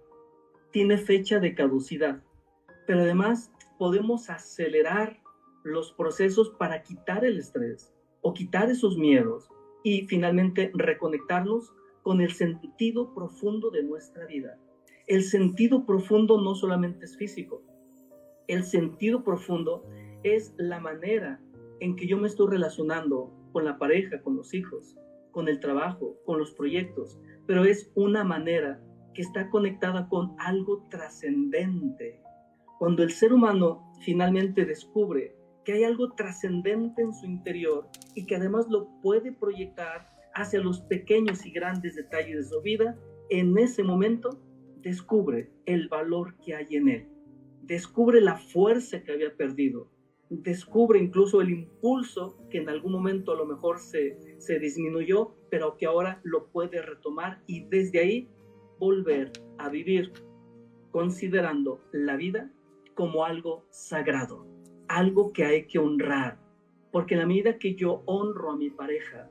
tiene 0.72 0.98
fecha 0.98 1.38
de 1.38 1.54
caducidad, 1.54 2.22
pero 2.86 3.00
además 3.00 3.52
podemos 3.78 4.30
acelerar 4.30 5.20
los 5.64 5.92
procesos 5.92 6.50
para 6.50 6.82
quitar 6.82 7.24
el 7.24 7.38
estrés 7.38 7.92
o 8.20 8.34
quitar 8.34 8.70
esos 8.70 8.96
miedos 8.96 9.48
y 9.82 10.06
finalmente 10.06 10.70
reconectarnos 10.74 11.72
con 12.02 12.20
el 12.20 12.32
sentido 12.32 13.14
profundo 13.14 13.70
de 13.70 13.82
nuestra 13.82 14.26
vida. 14.26 14.58
El 15.06 15.22
sentido 15.22 15.86
profundo 15.86 16.40
no 16.40 16.54
solamente 16.54 17.04
es 17.04 17.16
físico, 17.16 17.62
el 18.48 18.64
sentido 18.64 19.22
profundo 19.22 19.84
es 20.22 20.54
la 20.56 20.80
manera 20.80 21.40
en 21.80 21.96
que 21.96 22.06
yo 22.06 22.16
me 22.16 22.28
estoy 22.28 22.48
relacionando 22.50 23.32
con 23.52 23.64
la 23.64 23.78
pareja, 23.78 24.22
con 24.22 24.36
los 24.36 24.54
hijos, 24.54 24.96
con 25.32 25.48
el 25.48 25.60
trabajo, 25.60 26.16
con 26.24 26.38
los 26.38 26.52
proyectos, 26.52 27.18
pero 27.46 27.64
es 27.64 27.90
una 27.94 28.24
manera 28.24 28.80
que 29.14 29.22
está 29.22 29.50
conectada 29.50 30.08
con 30.08 30.34
algo 30.38 30.86
trascendente. 30.90 32.20
Cuando 32.78 33.02
el 33.02 33.10
ser 33.10 33.32
humano 33.32 33.92
finalmente 34.00 34.64
descubre 34.64 35.34
que 35.64 35.72
hay 35.72 35.84
algo 35.84 36.12
trascendente 36.12 37.02
en 37.02 37.12
su 37.12 37.26
interior 37.26 37.88
y 38.14 38.26
que 38.26 38.36
además 38.36 38.66
lo 38.68 38.88
puede 39.00 39.32
proyectar 39.32 40.08
hacia 40.34 40.60
los 40.60 40.80
pequeños 40.82 41.44
y 41.46 41.50
grandes 41.50 41.96
detalles 41.96 42.36
de 42.36 42.44
su 42.44 42.62
vida, 42.62 42.96
en 43.30 43.58
ese 43.58 43.82
momento 43.82 44.38
descubre 44.82 45.50
el 45.64 45.88
valor 45.88 46.36
que 46.38 46.54
hay 46.54 46.76
en 46.76 46.88
él 46.88 47.15
descubre 47.66 48.20
la 48.20 48.36
fuerza 48.36 49.02
que 49.02 49.12
había 49.12 49.36
perdido, 49.36 49.88
descubre 50.30 50.98
incluso 50.98 51.40
el 51.40 51.50
impulso 51.50 52.38
que 52.50 52.58
en 52.58 52.68
algún 52.68 52.92
momento 52.92 53.32
a 53.32 53.36
lo 53.36 53.46
mejor 53.46 53.78
se, 53.78 54.16
se 54.38 54.58
disminuyó, 54.58 55.34
pero 55.50 55.76
que 55.76 55.86
ahora 55.86 56.20
lo 56.24 56.46
puede 56.46 56.82
retomar 56.82 57.42
y 57.46 57.64
desde 57.64 58.00
ahí 58.00 58.28
volver 58.78 59.32
a 59.58 59.68
vivir 59.68 60.12
considerando 60.90 61.80
la 61.92 62.16
vida 62.16 62.50
como 62.94 63.24
algo 63.24 63.64
sagrado, 63.70 64.46
algo 64.88 65.32
que 65.32 65.44
hay 65.44 65.66
que 65.66 65.78
honrar, 65.78 66.38
porque 66.92 67.14
en 67.14 67.20
la 67.20 67.26
medida 67.26 67.58
que 67.58 67.74
yo 67.74 68.02
honro 68.06 68.52
a 68.52 68.56
mi 68.56 68.70
pareja, 68.70 69.30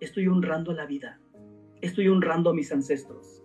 estoy 0.00 0.26
honrando 0.28 0.72
la 0.72 0.86
vida, 0.86 1.20
estoy 1.82 2.08
honrando 2.08 2.50
a 2.50 2.54
mis 2.54 2.72
ancestros. 2.72 3.42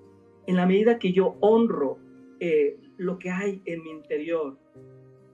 En 0.48 0.56
la 0.56 0.66
medida 0.66 0.98
que 0.98 1.14
yo 1.14 1.38
honro 1.42 2.00
eh, 2.40 2.80
lo 3.02 3.18
que 3.18 3.32
hay 3.32 3.64
en 3.66 3.82
mi 3.82 3.90
interior, 3.90 4.60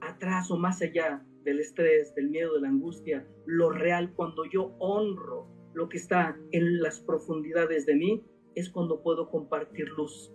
atrás 0.00 0.50
o 0.50 0.56
más 0.56 0.80
allá 0.80 1.22
del 1.44 1.60
estrés, 1.60 2.14
del 2.14 2.30
miedo, 2.30 2.54
de 2.54 2.62
la 2.62 2.68
angustia, 2.68 3.26
lo 3.44 3.68
real, 3.68 4.14
cuando 4.14 4.46
yo 4.46 4.74
honro 4.78 5.46
lo 5.74 5.86
que 5.90 5.98
está 5.98 6.34
en 6.52 6.80
las 6.80 6.98
profundidades 7.00 7.84
de 7.84 7.94
mí, 7.94 8.24
es 8.54 8.70
cuando 8.70 9.02
puedo 9.02 9.28
compartir 9.28 9.86
luz, 9.90 10.32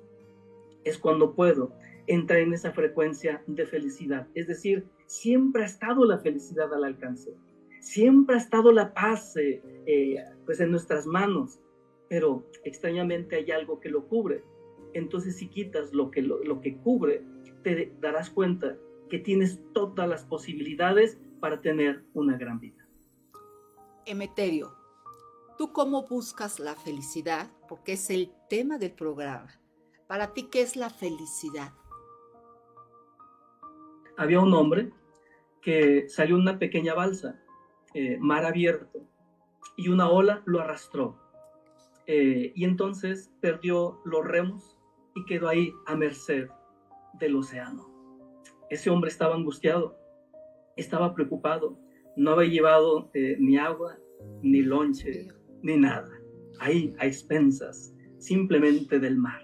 es 0.83 0.99
cuando 0.99 1.33
puedo 1.33 1.73
entrar 2.05 2.37
en 2.37 2.53
esa 2.53 2.71
frecuencia 2.71 3.41
de 3.47 3.65
felicidad. 3.65 4.27
Es 4.35 4.45
decir, 4.45 4.85
siempre 5.07 5.63
ha 5.63 5.65
estado 5.65 6.05
la 6.05 6.19
felicidad 6.19 6.71
al 6.71 6.83
alcance, 6.83 7.33
siempre 7.79 8.35
ha 8.35 8.39
estado 8.39 8.71
la 8.71 8.93
paz 8.93 9.35
eh, 9.37 9.59
eh, 9.87 10.17
pues 10.45 10.59
en 10.59 10.69
nuestras 10.69 11.07
manos, 11.07 11.59
pero 12.09 12.45
extrañamente 12.63 13.37
hay 13.37 13.49
algo 13.49 13.79
que 13.79 13.89
lo 13.89 14.07
cubre 14.07 14.43
entonces 14.93 15.37
si 15.37 15.47
quitas 15.47 15.93
lo 15.93 16.11
que, 16.11 16.21
lo, 16.21 16.61
que 16.61 16.77
cubre, 16.77 17.23
te 17.63 17.93
darás 17.99 18.29
cuenta 18.29 18.77
que 19.09 19.19
tienes 19.19 19.59
todas 19.73 20.07
las 20.07 20.23
posibilidades 20.25 21.19
para 21.39 21.61
tener 21.61 22.03
una 22.13 22.37
gran 22.37 22.59
vida. 22.59 22.87
Emeterio, 24.05 24.75
¿tú 25.57 25.71
cómo 25.71 26.07
buscas 26.07 26.59
la 26.59 26.75
felicidad? 26.75 27.51
Porque 27.69 27.93
es 27.93 28.09
el 28.09 28.31
tema 28.49 28.77
del 28.77 28.91
programa. 28.91 29.49
Para 30.07 30.33
ti, 30.33 30.43
¿qué 30.51 30.61
es 30.61 30.75
la 30.75 30.89
felicidad? 30.89 31.73
Había 34.17 34.39
un 34.39 34.53
hombre 34.53 34.91
que 35.61 36.07
salió 36.09 36.35
una 36.35 36.59
pequeña 36.59 36.93
balsa, 36.93 37.39
eh, 37.93 38.17
mar 38.19 38.45
abierto, 38.45 39.07
y 39.75 39.87
una 39.87 40.09
ola 40.09 40.43
lo 40.45 40.59
arrastró. 40.59 41.17
Eh, 42.05 42.51
y 42.53 42.65
entonces 42.65 43.31
perdió 43.39 44.01
los 44.03 44.25
remos 44.25 44.77
y 45.15 45.25
quedó 45.25 45.47
ahí 45.47 45.71
a 45.85 45.95
merced 45.95 46.47
del 47.19 47.35
océano. 47.35 47.87
Ese 48.69 48.89
hombre 48.89 49.09
estaba 49.09 49.35
angustiado, 49.35 49.97
estaba 50.75 51.13
preocupado, 51.13 51.77
no 52.15 52.31
había 52.31 52.49
llevado 52.49 53.11
eh, 53.13 53.37
ni 53.39 53.57
agua, 53.57 53.97
ni 54.41 54.61
lonche, 54.61 55.27
ni 55.61 55.77
nada, 55.77 56.09
ahí 56.59 56.95
a 56.99 57.05
expensas 57.05 57.93
simplemente 58.17 58.99
del 58.99 59.17
mar. 59.17 59.41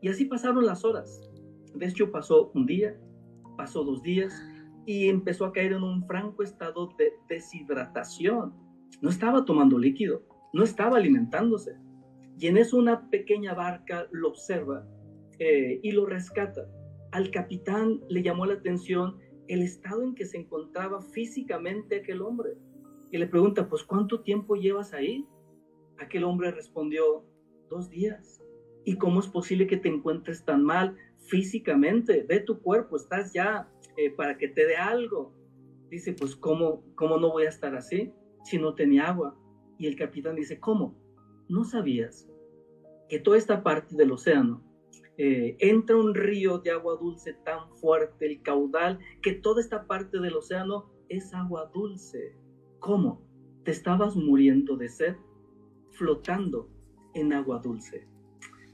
Y 0.00 0.08
así 0.08 0.24
pasaron 0.24 0.64
las 0.64 0.84
horas. 0.84 1.28
De 1.74 1.86
hecho, 1.86 2.10
pasó 2.10 2.50
un 2.54 2.66
día, 2.66 2.96
pasó 3.56 3.84
dos 3.84 4.02
días 4.02 4.32
y 4.86 5.08
empezó 5.08 5.44
a 5.44 5.52
caer 5.52 5.72
en 5.72 5.82
un 5.82 6.06
franco 6.06 6.42
estado 6.42 6.90
de 6.96 7.12
deshidratación. 7.28 8.54
No 9.00 9.10
estaba 9.10 9.44
tomando 9.44 9.78
líquido, 9.78 10.22
no 10.52 10.62
estaba 10.62 10.98
alimentándose. 10.98 11.76
Y 12.38 12.48
en 12.48 12.56
eso 12.56 12.76
una 12.76 13.08
pequeña 13.08 13.54
barca 13.54 14.06
lo 14.10 14.28
observa 14.28 14.86
eh, 15.38 15.80
y 15.82 15.92
lo 15.92 16.06
rescata. 16.06 16.68
Al 17.12 17.30
capitán 17.30 18.00
le 18.08 18.22
llamó 18.22 18.46
la 18.46 18.54
atención 18.54 19.18
el 19.48 19.62
estado 19.62 20.02
en 20.02 20.14
que 20.14 20.26
se 20.26 20.38
encontraba 20.38 21.00
físicamente 21.00 21.96
aquel 21.96 22.20
hombre. 22.22 22.54
Y 23.10 23.18
le 23.18 23.26
pregunta, 23.26 23.68
pues 23.68 23.84
¿cuánto 23.84 24.20
tiempo 24.20 24.56
llevas 24.56 24.92
ahí? 24.92 25.26
Aquel 25.98 26.24
hombre 26.24 26.50
respondió, 26.50 27.24
dos 27.70 27.88
días. 27.88 28.42
¿Y 28.84 28.96
cómo 28.96 29.20
es 29.20 29.26
posible 29.26 29.66
que 29.66 29.76
te 29.76 29.88
encuentres 29.88 30.44
tan 30.44 30.62
mal 30.62 30.96
físicamente? 31.28 32.24
De 32.24 32.40
tu 32.40 32.60
cuerpo, 32.60 32.96
estás 32.96 33.32
ya 33.32 33.68
eh, 33.96 34.10
para 34.10 34.36
que 34.36 34.48
te 34.48 34.66
dé 34.66 34.76
algo. 34.76 35.32
Dice, 35.90 36.12
pues 36.12 36.36
¿cómo, 36.36 36.84
¿cómo 36.96 37.18
no 37.18 37.30
voy 37.30 37.46
a 37.46 37.48
estar 37.48 37.74
así 37.74 38.12
si 38.44 38.58
no 38.58 38.74
tenía 38.74 39.08
agua? 39.08 39.36
Y 39.78 39.86
el 39.86 39.96
capitán 39.96 40.36
dice, 40.36 40.58
¿cómo? 40.60 40.94
¿No 41.48 41.64
sabías 41.64 42.28
que 43.08 43.18
toda 43.18 43.38
esta 43.38 43.62
parte 43.62 43.96
del 43.96 44.12
océano 44.12 44.62
eh, 45.18 45.56
entra 45.60 45.96
un 45.96 46.14
río 46.14 46.58
de 46.58 46.72
agua 46.72 46.96
dulce 46.96 47.34
tan 47.44 47.70
fuerte, 47.76 48.26
el 48.26 48.42
caudal, 48.42 48.98
que 49.22 49.32
toda 49.32 49.60
esta 49.60 49.86
parte 49.86 50.18
del 50.18 50.36
océano 50.36 50.90
es 51.08 51.32
agua 51.32 51.70
dulce? 51.72 52.36
¿Cómo? 52.80 53.22
¿Te 53.64 53.70
estabas 53.70 54.16
muriendo 54.16 54.76
de 54.76 54.88
sed? 54.88 55.16
Flotando 55.92 56.68
en 57.14 57.32
agua 57.32 57.60
dulce. 57.60 58.06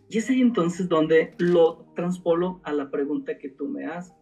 Y 0.08 0.18
es 0.18 0.28
ahí 0.28 0.42
entonces 0.42 0.88
donde 0.88 1.34
lo 1.38 1.86
transpolo 1.94 2.60
a 2.64 2.72
la 2.72 2.90
pregunta 2.90 3.38
que 3.38 3.48
tú 3.48 3.68
me 3.68 3.86
haces. 3.86 4.14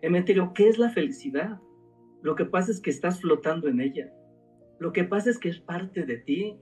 Emeterio, 0.00 0.52
¿qué 0.54 0.68
es 0.68 0.78
la 0.78 0.90
felicidad? 0.90 1.60
Lo 2.22 2.34
que 2.36 2.44
pasa 2.44 2.70
es 2.70 2.80
que 2.80 2.90
estás 2.90 3.20
flotando 3.20 3.68
en 3.68 3.80
ella. 3.80 4.10
Lo 4.78 4.92
que 4.92 5.04
pasa 5.04 5.30
es 5.30 5.38
que 5.38 5.48
es 5.48 5.60
parte 5.60 6.04
de 6.04 6.18
ti, 6.18 6.58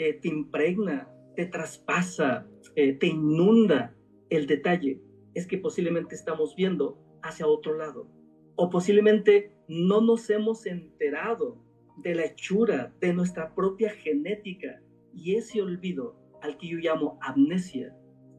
eh, 0.00 0.14
te 0.14 0.28
impregna, 0.28 1.12
te 1.36 1.44
traspasa, 1.44 2.46
eh, 2.74 2.94
te 2.94 3.08
inunda. 3.08 3.94
El 4.30 4.46
detalle 4.46 4.98
es 5.34 5.46
que 5.46 5.58
posiblemente 5.58 6.14
estamos 6.14 6.56
viendo 6.56 6.98
hacia 7.22 7.46
otro 7.46 7.76
lado 7.76 8.08
o 8.56 8.70
posiblemente 8.70 9.52
no 9.68 10.00
nos 10.00 10.30
hemos 10.30 10.64
enterado 10.64 11.62
de 11.98 12.14
la 12.14 12.24
hechura 12.24 12.94
de 12.98 13.12
nuestra 13.12 13.54
propia 13.54 13.90
genética 13.90 14.80
y 15.14 15.34
ese 15.34 15.60
olvido 15.60 16.16
al 16.40 16.56
que 16.56 16.68
yo 16.68 16.78
llamo 16.78 17.18
amnesia 17.20 17.94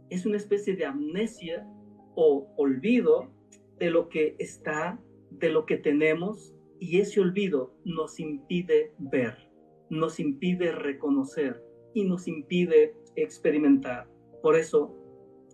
es 0.09 0.25
una 0.25 0.37
especie 0.37 0.75
de 0.75 0.85
amnesia 0.85 1.67
o 2.15 2.51
olvido 2.57 3.31
de 3.77 3.91
lo 3.91 4.09
que 4.09 4.35
está, 4.39 4.99
de 5.29 5.49
lo 5.49 5.67
que 5.67 5.77
tenemos 5.77 6.55
y 6.79 6.97
ese 7.01 7.21
olvido 7.21 7.75
nos 7.85 8.19
impide 8.19 8.93
ver, 8.97 9.50
nos 9.91 10.19
impide 10.19 10.71
reconocer 10.71 11.61
y 11.93 12.05
nos 12.05 12.27
impide 12.27 12.95
experimentar. 13.15 14.09
Por 14.41 14.55
eso, 14.55 14.95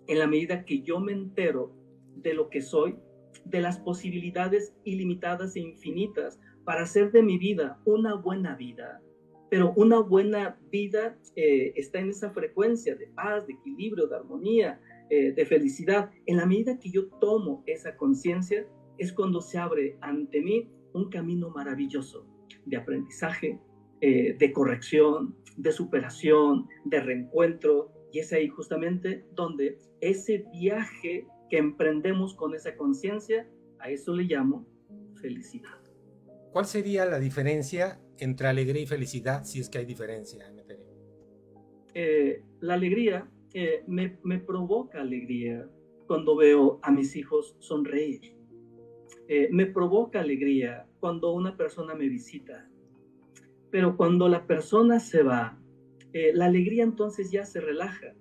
en 0.08 0.20
la 0.20 0.28
medida 0.28 0.64
que 0.64 0.82
yo 0.82 1.00
me 1.00 1.12
entero 1.12 1.74
de 2.16 2.34
lo 2.34 2.50
que 2.50 2.62
soy, 2.62 2.96
de 3.44 3.62
las 3.62 3.80
posibilidades 3.80 4.74
ilimitadas 4.84 5.56
e 5.56 5.60
infinitas 5.60 6.40
para 6.64 6.84
hacer 6.84 7.12
de 7.12 7.24
mi 7.24 7.38
vida 7.38 7.82
una 7.84 8.16
buena 8.16 8.56
vida. 8.56 9.02
Pero 9.50 9.74
una 9.76 10.00
buena 10.00 10.60
vida 10.72 11.18
eh, 11.36 11.74
está 11.76 12.00
en 12.00 12.10
esa 12.10 12.32
frecuencia 12.32 12.96
de 12.96 13.08
paz, 13.08 13.48
de 13.48 13.54
equilibrio, 13.54 14.08
de 14.08 14.18
armonía, 14.18 14.80
eh, 15.10 15.32
de 15.32 15.46
felicidad. 15.46 16.12
En 16.26 16.38
la 16.38 16.46
medida 16.46 16.78
que 16.78 16.92
yo 16.92 17.08
tomo 17.08 17.64
esa 17.66 17.96
conciencia, 17.96 18.68
es 18.98 19.14
cuando 19.14 19.42
se 19.42 19.58
abre 19.58 19.98
ante 20.02 20.42
mí 20.42 20.70
un 20.94 21.10
camino 21.10 21.50
maravilloso 21.50 22.26
de 22.66 22.78
aprendizaje, 22.78 23.60
eh, 24.02 24.36
de 24.38 24.54
corrección, 24.54 25.36
de 25.58 25.72
superación, 25.72 26.68
de 26.86 27.00
reencuentro. 27.02 27.92
Y 28.12 28.20
es 28.20 28.32
ahí 28.34 28.48
justamente 28.48 29.26
donde 29.34 29.80
ese 30.02 30.46
viaje 30.52 31.28
que 31.50 31.58
emprendemos 31.58 32.34
con 32.36 32.56
esa 32.56 32.76
conciencia, 32.76 33.48
a 33.80 33.90
eso 33.90 34.14
le 34.14 34.24
llamo 34.24 34.66
felicidad. 35.22 35.78
¿Cuál 36.52 36.66
sería 36.66 37.06
la 37.06 37.20
diferencia 37.20 38.00
entre 38.20 38.48
alegría 38.48 38.82
y 38.82 38.88
felicidad, 38.88 39.44
si 39.44 39.60
es 39.60 39.70
que 39.70 39.78
hay 39.80 39.86
diferencia, 39.86 40.52
eh, 41.94 42.44
la 42.60 42.76
alegría 42.76 43.30
eh, 43.54 43.84
me, 43.88 44.20
me, 44.24 44.38
provoca 44.38 45.02
alegría 45.02 45.68
cuando 46.06 46.36
veo 46.36 46.80
a 46.84 46.92
mis 46.92 47.16
hijos 47.16 47.56
sonreír. 47.60 48.36
Eh, 49.28 49.50
me 49.52 49.66
provoca 49.66 50.20
alegría 50.20 50.86
cuando 51.00 51.34
una 51.34 51.58
persona 51.58 51.96
me 51.96 52.08
visita. 52.08 52.70
Pero 53.72 53.98
cuando 53.98 54.30
la 54.30 54.48
persona 54.48 55.00
se 55.00 55.24
va, 55.24 55.60
la 56.34 56.46
alegría 56.46 56.84
entonces 56.84 57.32
ya 57.32 57.46
se 57.46 57.60
relaja. 57.60 58.14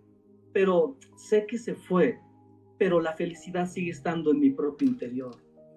Pero 0.53 0.97
sé 1.17 1.47
que 1.47 1.59
se 1.59 1.75
fue, 1.75 2.19
pero 2.79 3.01
la 3.01 3.15
felicidad 3.15 3.69
sigue 3.69 3.91
estando 3.91 4.33
en 4.33 4.41
mi 4.41 4.51
propio 4.51 4.89
interior. 4.89 5.37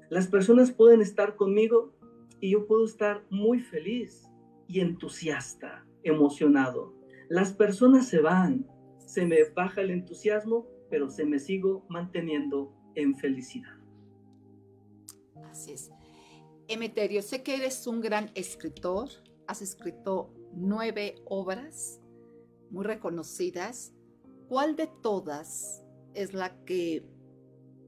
Las 0.10 0.28
personas 0.28 0.72
pueden 0.72 1.02
estar 1.02 1.36
conmigo 1.36 1.94
y 2.40 2.52
yo 2.52 2.66
puedo 2.66 2.86
estar 2.86 3.24
muy 3.30 3.60
feliz 3.60 4.28
y 4.68 4.80
entusiasta, 4.80 5.86
emocionado. 6.04 6.94
Las 7.30 7.54
personas 7.54 8.08
se 8.08 8.22
van, 8.22 8.66
se 8.98 9.26
me 9.26 9.44
baja 9.56 9.82
el 9.82 9.92
entusiasmo, 9.92 10.66
pero 10.90 11.10
se 11.10 11.26
me 11.26 11.40
sigo 11.40 11.86
manteniendo 11.90 12.74
en 12.96 13.16
felicidad. 13.16 13.78
Así 15.52 15.74
es. 15.74 15.91
Emeterio, 16.67 17.22
sé 17.22 17.43
que 17.43 17.56
eres 17.56 17.86
un 17.88 18.02
gran 18.02 18.32
escritor, 18.36 19.10
has 19.50 19.64
escrito 19.64 20.32
nueve 20.54 21.16
obras 21.26 22.00
muy 22.70 22.86
reconocidas. 22.86 23.96
¿Cuál 24.48 24.76
de 24.76 24.88
todas 25.02 25.84
es 26.14 26.36
la 26.36 26.64
que 26.66 27.04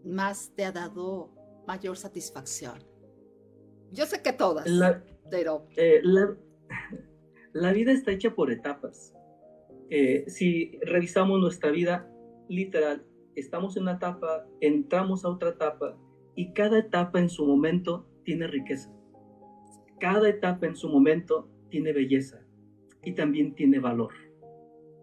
más 0.04 0.54
te 0.56 0.65
ha 0.65 0.71
dado 0.71 1.30
mayor 1.67 1.97
satisfacción? 1.97 2.80
Yo 3.91 4.08
sé 4.08 4.24
que 4.24 4.34
todas, 4.34 4.67
pero... 5.30 5.67
Eh, 5.78 6.02
la, 7.54 7.74
vida 7.74 7.91
está 7.91 8.12
hecha 8.12 8.34
por 8.34 8.52
etapas. 8.52 9.13
Eh, 9.91 10.24
si 10.28 10.80
revisamos 10.82 11.39
nuestra 11.39 11.69
vida, 11.69 12.12
literal, 12.50 13.06
estamos 13.36 13.78
en 13.78 13.84
una 13.84 13.93
etapa, 13.93 14.47
entramos 14.62 15.26
a 15.26 15.30
otra 15.30 15.50
etapa 15.50 15.95
y 16.36 16.54
cada 16.54 16.80
etapa 16.80 17.19
en 17.19 17.30
su 17.30 17.45
momento 17.45 18.08
tiene 18.24 18.47
riqueza. 18.47 18.91
Cada 20.00 20.28
etapa 20.28 20.65
en 20.65 20.76
su 20.76 20.89
momento 20.89 21.50
tiene 21.71 21.93
belleza 21.93 22.45
y 23.03 23.13
también 23.13 23.55
tiene 23.55 23.79
valor. 23.79 24.13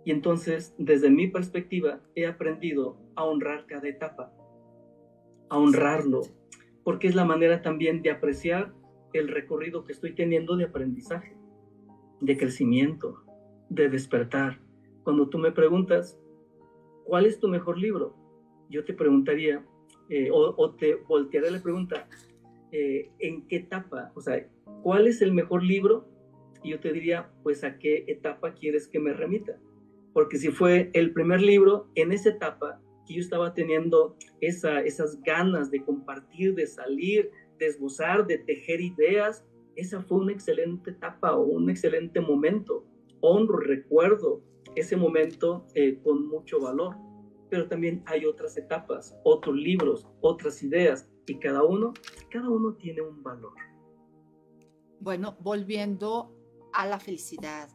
Y 0.05 0.13
entonces, 0.13 0.75
desde 0.79 1.11
mi 1.11 1.27
perspectiva, 1.27 2.01
he 2.15 2.27
aprendido 2.27 2.97
a 3.17 3.25
honrar 3.25 3.67
cada 3.67 3.89
etapa, 3.89 4.33
a 5.51 5.59
honrarlo, 5.59 6.23
porque 6.85 7.09
es 7.09 7.15
la 7.15 7.25
manera 7.25 7.61
también 7.61 8.01
de 8.01 8.11
apreciar 8.11 8.73
el 9.13 9.29
recorrido 9.29 9.85
que 9.85 9.93
estoy 9.93 10.15
teniendo 10.15 10.57
de 10.57 10.65
aprendizaje, 10.65 11.37
de 12.21 12.37
crecimiento, 12.37 13.23
de 13.69 13.89
despertar. 13.89 14.61
Cuando 15.03 15.29
tú 15.29 15.39
me 15.39 15.53
preguntas, 15.53 16.19
¿cuál 17.05 17.27
es 17.27 17.39
tu 17.41 17.49
mejor 17.49 17.79
libro? 17.79 18.15
Yo 18.71 18.85
te 18.85 18.95
preguntaría, 18.95 19.65
eh, 20.09 20.31
o, 20.33 20.71
te 20.75 20.95
voltearé 20.95 21.51
la 21.51 21.63
pregunta, 21.63 22.09
eh, 22.73 23.11
¿en 23.19 23.47
qué 23.47 23.57
etapa? 23.57 24.13
O 24.15 24.21
sea, 24.21 24.47
¿cuál 24.83 25.07
es 25.07 25.23
el 25.23 25.33
mejor 25.33 25.63
libro? 25.63 26.07
Yo 26.69 26.81
te 26.81 26.93
diría, 26.93 27.31
pues, 27.43 27.65
¿a 27.65 27.79
qué 27.79 28.05
etapa 28.07 28.55
quieres 28.55 28.87
que 28.87 28.99
me 28.99 29.13
remita? 29.13 29.59
Porque 30.13 30.39
si 30.39 30.51
fue 30.51 30.91
el 30.95 31.13
primer 31.13 31.41
libro, 31.41 31.89
en 31.95 32.13
esa 32.13 32.31
etapa 32.31 32.81
que 33.07 33.15
yo 33.15 33.21
estaba 33.21 33.55
teniendo 33.55 34.17
esa, 34.41 34.81
esas 34.83 35.21
ganas 35.23 35.71
de 35.71 35.83
compartir, 35.83 36.55
de 36.55 36.67
salir, 36.67 37.31
de 37.59 37.67
esbozar, 37.67 38.27
de 38.27 38.39
tejer 38.39 38.81
ideas. 38.81 39.45
Esa 39.77 40.03
fue 40.03 40.19
una 40.19 40.33
excelente 40.33 40.91
etapa 40.91 41.35
o 41.35 41.45
un 41.45 41.71
excelente 41.71 42.21
momento. 42.21 42.85
Honro, 43.21 43.59
recuerdo 43.59 44.43
ese 44.77 44.97
momento 44.97 45.67
eh, 45.75 45.99
con 46.03 46.29
mucho 46.29 46.61
valor. 46.61 46.97
Pero 47.51 47.67
también 47.67 48.03
hay 48.05 48.27
otras 48.27 48.59
etapas, 48.59 49.19
otros 49.25 49.57
libros, 49.57 50.07
otras 50.21 50.63
ideas 50.63 51.09
y 51.27 51.39
cada 51.39 51.65
uno, 51.65 51.95
cada 52.31 52.51
uno 52.51 52.75
tiene 52.75 53.01
un 53.01 53.23
valor. 53.23 53.55
Bueno, 55.01 55.37
volviendo 55.41 56.38
a 56.79 56.87
la 56.87 57.01
felicidad, 57.01 57.69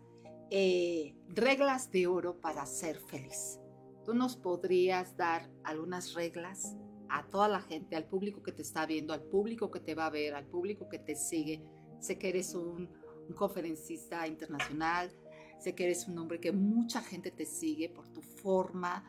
eh, 0.49 1.13
reglas 1.27 1.91
de 1.91 2.07
oro 2.07 2.39
para 2.39 2.65
ser 2.65 2.97
feliz. 2.97 3.59
¿Tú 4.05 4.13
nos 4.13 4.37
podrías 4.37 5.17
dar 5.17 5.51
algunas 5.65 6.13
reglas 6.13 6.77
a 7.09 7.27
toda 7.29 7.49
la 7.49 7.59
gente, 7.59 7.97
al 7.97 8.05
público 8.05 8.41
que 8.41 8.53
te 8.53 8.61
está 8.61 8.85
viendo, 8.85 9.11
al 9.13 9.23
público 9.23 9.69
que 9.69 9.81
te 9.81 9.93
va 9.93 10.05
a 10.05 10.09
ver, 10.09 10.35
al 10.35 10.45
público 10.45 10.87
que 10.87 10.99
te 10.99 11.17
sigue? 11.17 11.61
Sé 11.99 12.17
que 12.17 12.29
eres 12.29 12.55
un, 12.55 12.89
conferencista 13.35 14.25
internacional, 14.25 15.11
sé 15.59 15.75
que 15.75 15.83
eres 15.83 16.07
un 16.07 16.17
hombre 16.19 16.39
que 16.39 16.53
mucha 16.53 17.01
gente 17.01 17.29
te 17.29 17.45
sigue 17.45 17.89
por 17.89 18.07
tu 18.07 18.21
forma 18.21 19.03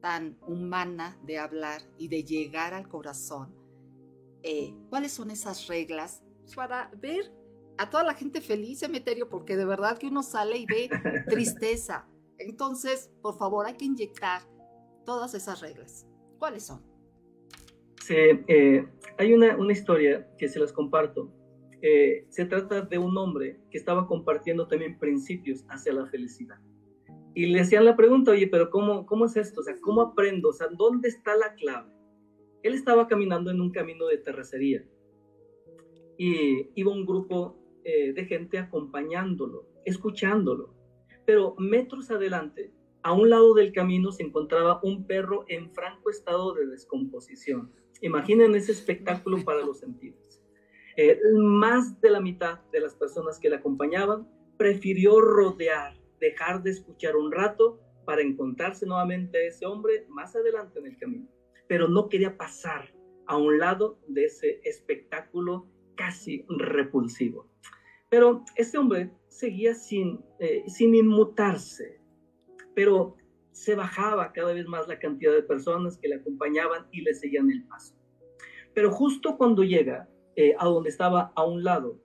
tan 0.00 0.38
humana 0.46 1.20
de 1.24 1.38
hablar 1.38 1.82
y 1.98 2.08
de 2.08 2.24
llegar 2.24 2.72
al 2.72 2.88
corazón. 2.88 3.54
Eh, 4.42 4.74
¿Cuáles 4.88 5.12
son 5.12 5.30
esas 5.30 5.66
reglas 5.66 6.22
para 6.54 6.90
ver 6.96 7.39
a 7.80 7.88
toda 7.88 8.04
la 8.04 8.12
gente 8.12 8.42
feliz, 8.42 8.82
Emeterio? 8.82 9.30
Porque 9.30 9.56
de 9.56 9.64
verdad 9.64 9.96
que 9.96 10.08
uno 10.08 10.22
sale 10.22 10.58
y 10.58 10.66
ve 10.66 10.90
tristeza, 11.28 12.06
entonces, 12.36 13.10
por 13.22 13.38
favor, 13.38 13.66
hay 13.66 13.74
que 13.74 13.86
inyectar 13.86 14.42
todas 15.06 15.32
esas 15.32 15.62
reglas. 15.62 16.06
¿Cuáles 16.38 16.66
son? 16.66 16.82
Sí, 18.02 18.14
eh, 18.48 18.86
hay 19.18 19.32
una, 19.32 19.56
una, 19.56 19.72
historia 19.72 20.28
que 20.36 20.48
se 20.48 20.58
las 20.58 20.72
comparto. 20.72 21.32
Eh, 21.80 22.26
se 22.28 22.44
trata 22.44 22.82
de 22.82 22.98
un 22.98 23.16
hombre 23.16 23.58
que 23.70 23.78
estaba 23.78 24.06
compartiendo 24.06 24.68
también 24.68 24.98
principios 24.98 25.64
hacia 25.70 25.94
la 25.94 26.04
felicidad. 26.06 26.58
Y 27.34 27.46
le 27.46 27.60
hacían 27.60 27.86
la 27.86 27.96
pregunta, 27.96 28.32
oye, 28.32 28.46
pero 28.46 28.68
¿cómo, 28.68 29.06
cómo 29.06 29.24
es 29.24 29.36
esto? 29.36 29.60
O 29.60 29.64
sea, 29.64 29.74
¿cómo 29.80 30.02
aprendo? 30.02 30.50
O 30.50 30.52
sea, 30.52 30.68
¿dónde 30.68 31.08
está 31.08 31.34
la 31.34 31.54
clave? 31.54 31.90
Él 32.62 32.74
estaba 32.74 33.06
caminando 33.06 33.50
en 33.50 33.60
un 33.60 33.70
camino 33.70 34.06
de 34.06 34.18
terracería 34.18 34.84
y 36.18 36.68
iba 36.74 36.92
un 36.92 37.06
grupo 37.06 37.59
eh, 37.84 38.12
de 38.12 38.24
gente 38.24 38.58
acompañándolo, 38.58 39.66
escuchándolo. 39.84 40.74
Pero 41.24 41.54
metros 41.58 42.10
adelante, 42.10 42.72
a 43.02 43.12
un 43.12 43.30
lado 43.30 43.54
del 43.54 43.72
camino, 43.72 44.12
se 44.12 44.22
encontraba 44.22 44.80
un 44.82 45.06
perro 45.06 45.44
en 45.48 45.70
franco 45.72 46.10
estado 46.10 46.54
de 46.54 46.66
descomposición. 46.66 47.72
Imaginen 48.02 48.54
ese 48.54 48.72
espectáculo 48.72 49.44
para 49.44 49.64
los 49.64 49.78
sentidos. 49.80 50.40
Eh, 50.96 51.18
más 51.34 52.00
de 52.00 52.10
la 52.10 52.20
mitad 52.20 52.60
de 52.72 52.80
las 52.80 52.94
personas 52.94 53.38
que 53.38 53.48
le 53.48 53.56
acompañaban 53.56 54.28
prefirió 54.58 55.20
rodear, 55.20 55.94
dejar 56.18 56.62
de 56.62 56.70
escuchar 56.70 57.16
un 57.16 57.32
rato 57.32 57.80
para 58.04 58.22
encontrarse 58.22 58.86
nuevamente 58.86 59.38
a 59.38 59.48
ese 59.48 59.66
hombre 59.66 60.04
más 60.08 60.34
adelante 60.36 60.78
en 60.80 60.86
el 60.86 60.98
camino, 60.98 61.28
pero 61.68 61.88
no 61.88 62.08
quería 62.08 62.36
pasar 62.36 62.92
a 63.26 63.36
un 63.36 63.58
lado 63.58 63.98
de 64.08 64.24
ese 64.24 64.60
espectáculo 64.64 65.68
casi 66.00 66.46
repulsivo. 66.48 67.46
Pero 68.08 68.42
este 68.56 68.78
hombre 68.78 69.10
seguía 69.28 69.74
sin, 69.74 70.24
eh, 70.38 70.64
sin 70.66 70.94
inmutarse, 70.94 72.00
pero 72.74 73.16
se 73.52 73.74
bajaba 73.74 74.32
cada 74.32 74.54
vez 74.54 74.66
más 74.66 74.88
la 74.88 74.98
cantidad 74.98 75.34
de 75.34 75.42
personas 75.42 75.98
que 75.98 76.08
le 76.08 76.14
acompañaban 76.14 76.86
y 76.90 77.02
le 77.02 77.12
seguían 77.12 77.50
el 77.50 77.64
paso. 77.64 77.94
Pero 78.72 78.90
justo 78.90 79.36
cuando 79.36 79.62
llega 79.62 80.08
eh, 80.36 80.54
a 80.58 80.64
donde 80.64 80.88
estaba 80.88 81.32
a 81.36 81.44
un 81.44 81.64
lado 81.64 82.00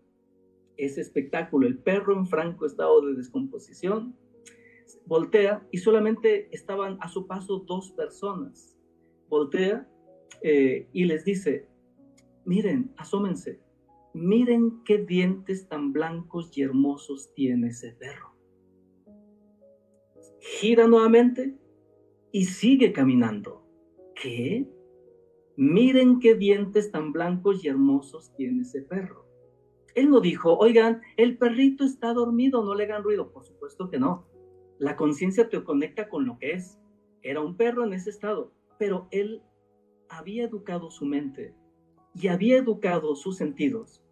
ese 0.76 1.00
espectáculo, 1.00 1.66
el 1.66 1.78
perro 1.78 2.18
en 2.18 2.28
franco 2.28 2.66
estado 2.66 3.00
de 3.00 3.14
descomposición, 3.14 4.14
voltea 5.06 5.66
y 5.72 5.78
solamente 5.78 6.50
estaban 6.54 6.98
a 7.00 7.08
su 7.08 7.28
paso 7.28 7.60
dos 7.60 7.92
personas. 7.92 8.78
Voltea 9.30 9.88
eh, 10.42 10.90
y 10.92 11.06
les 11.06 11.24
dice, 11.24 11.70
miren, 12.44 12.92
asómense, 12.98 13.64
miren 14.16 14.82
qué 14.86 15.00
dientes 15.00 15.68
tan 15.68 15.92
blancos 15.92 16.58
y 16.58 16.62
hermosos 16.62 17.34
tiene 17.34 17.68
ese 17.68 17.92
perro. 17.92 18.34
Gira 20.40 20.88
nuevamente 20.88 21.58
y 22.32 22.46
sigue 22.46 22.94
caminando. 22.94 23.68
¿Qué? 24.16 24.70
Miren 25.58 26.20
qué 26.20 26.36
dientes 26.36 26.92
tan 26.92 27.12
blancos 27.12 27.66
y 27.66 27.68
hermosos 27.68 28.34
tiene 28.38 28.62
ese 28.62 28.84
perro. 28.84 29.26
Él 29.96 30.10
no 30.10 30.22
dijo, 30.22 30.58
oigan, 30.58 31.02
el 31.18 31.38
perrito 31.38 31.84
está 31.84 32.14
dormido, 32.14 32.64
no 32.64 32.74
le 32.74 32.86
hagan 32.86 33.04
ruido. 33.04 33.34
Por 33.34 33.44
supuesto 33.44 33.90
que 33.90 34.00
no. 34.00 34.28
La 34.80 34.96
conciencia 34.96 35.50
te 35.50 35.62
conecta 35.62 36.08
con 36.08 36.26
lo 36.26 36.38
que 36.40 36.52
es. 36.52 36.80
Era 37.22 37.42
un 37.42 37.58
perro 37.58 37.84
en 37.84 37.92
ese 37.92 38.12
estado, 38.12 38.54
pero 38.80 39.10
él 39.12 39.42
había 40.08 40.46
educado 40.46 40.90
su 40.90 41.06
mente 41.06 41.54
y 42.14 42.30
había 42.30 42.56
educado 42.56 43.18
sus 43.18 43.36
sentidos 43.36 44.05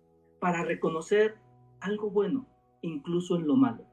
para 0.44 0.66
reconocer 0.66 1.36
algo 1.80 2.10
bueno, 2.10 2.46
incluso 2.82 3.38
en 3.38 3.48
lo 3.48 3.56
malo. 3.56 3.86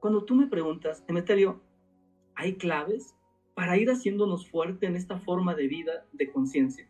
Cuando 0.00 0.24
tú 0.24 0.34
me 0.34 0.46
preguntas, 0.46 1.04
Emeterio, 1.06 1.60
¿hay 2.34 2.54
claves 2.54 3.14
para 3.54 3.76
ir 3.76 3.90
haciéndonos 3.90 4.48
fuerte 4.48 4.86
en 4.86 4.96
esta 4.96 5.18
forma 5.18 5.54
de 5.54 5.68
vida 5.68 6.06
de 6.14 6.32
conciencia? 6.32 6.88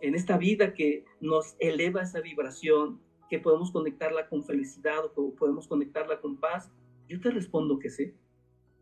En 0.00 0.16
esta 0.16 0.36
vida 0.36 0.74
que 0.74 1.04
nos 1.20 1.54
eleva 1.60 2.02
esa 2.02 2.20
vibración, 2.20 3.00
que 3.30 3.38
podemos 3.38 3.70
conectarla 3.70 4.28
con 4.28 4.42
felicidad 4.42 5.04
o 5.14 5.32
podemos 5.36 5.68
conectarla 5.68 6.20
con 6.20 6.36
paz. 6.36 6.72
Yo 7.08 7.20
te 7.20 7.30
respondo 7.30 7.78
que 7.78 7.90
sí. 7.90 8.14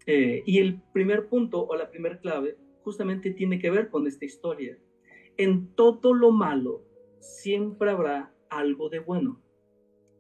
Eh, 0.07 0.45
y 0.47 0.61
el 0.61 0.81
primer 0.95 1.29
punto 1.29 1.67
o 1.67 1.77
la 1.77 1.91
primera 1.91 2.19
clave 2.19 2.57
justamente 2.85 3.31
tiene 3.33 3.59
que 3.59 3.71
ver 3.71 3.91
con 3.91 4.07
esta 4.07 4.25
historia. 4.25 4.79
En 5.37 5.75
todo 5.75 6.15
lo 6.15 6.31
malo 6.31 6.87
siempre 7.21 7.91
habrá 7.91 8.32
algo 8.53 8.89
de 8.89 9.01
bueno. 9.01 9.41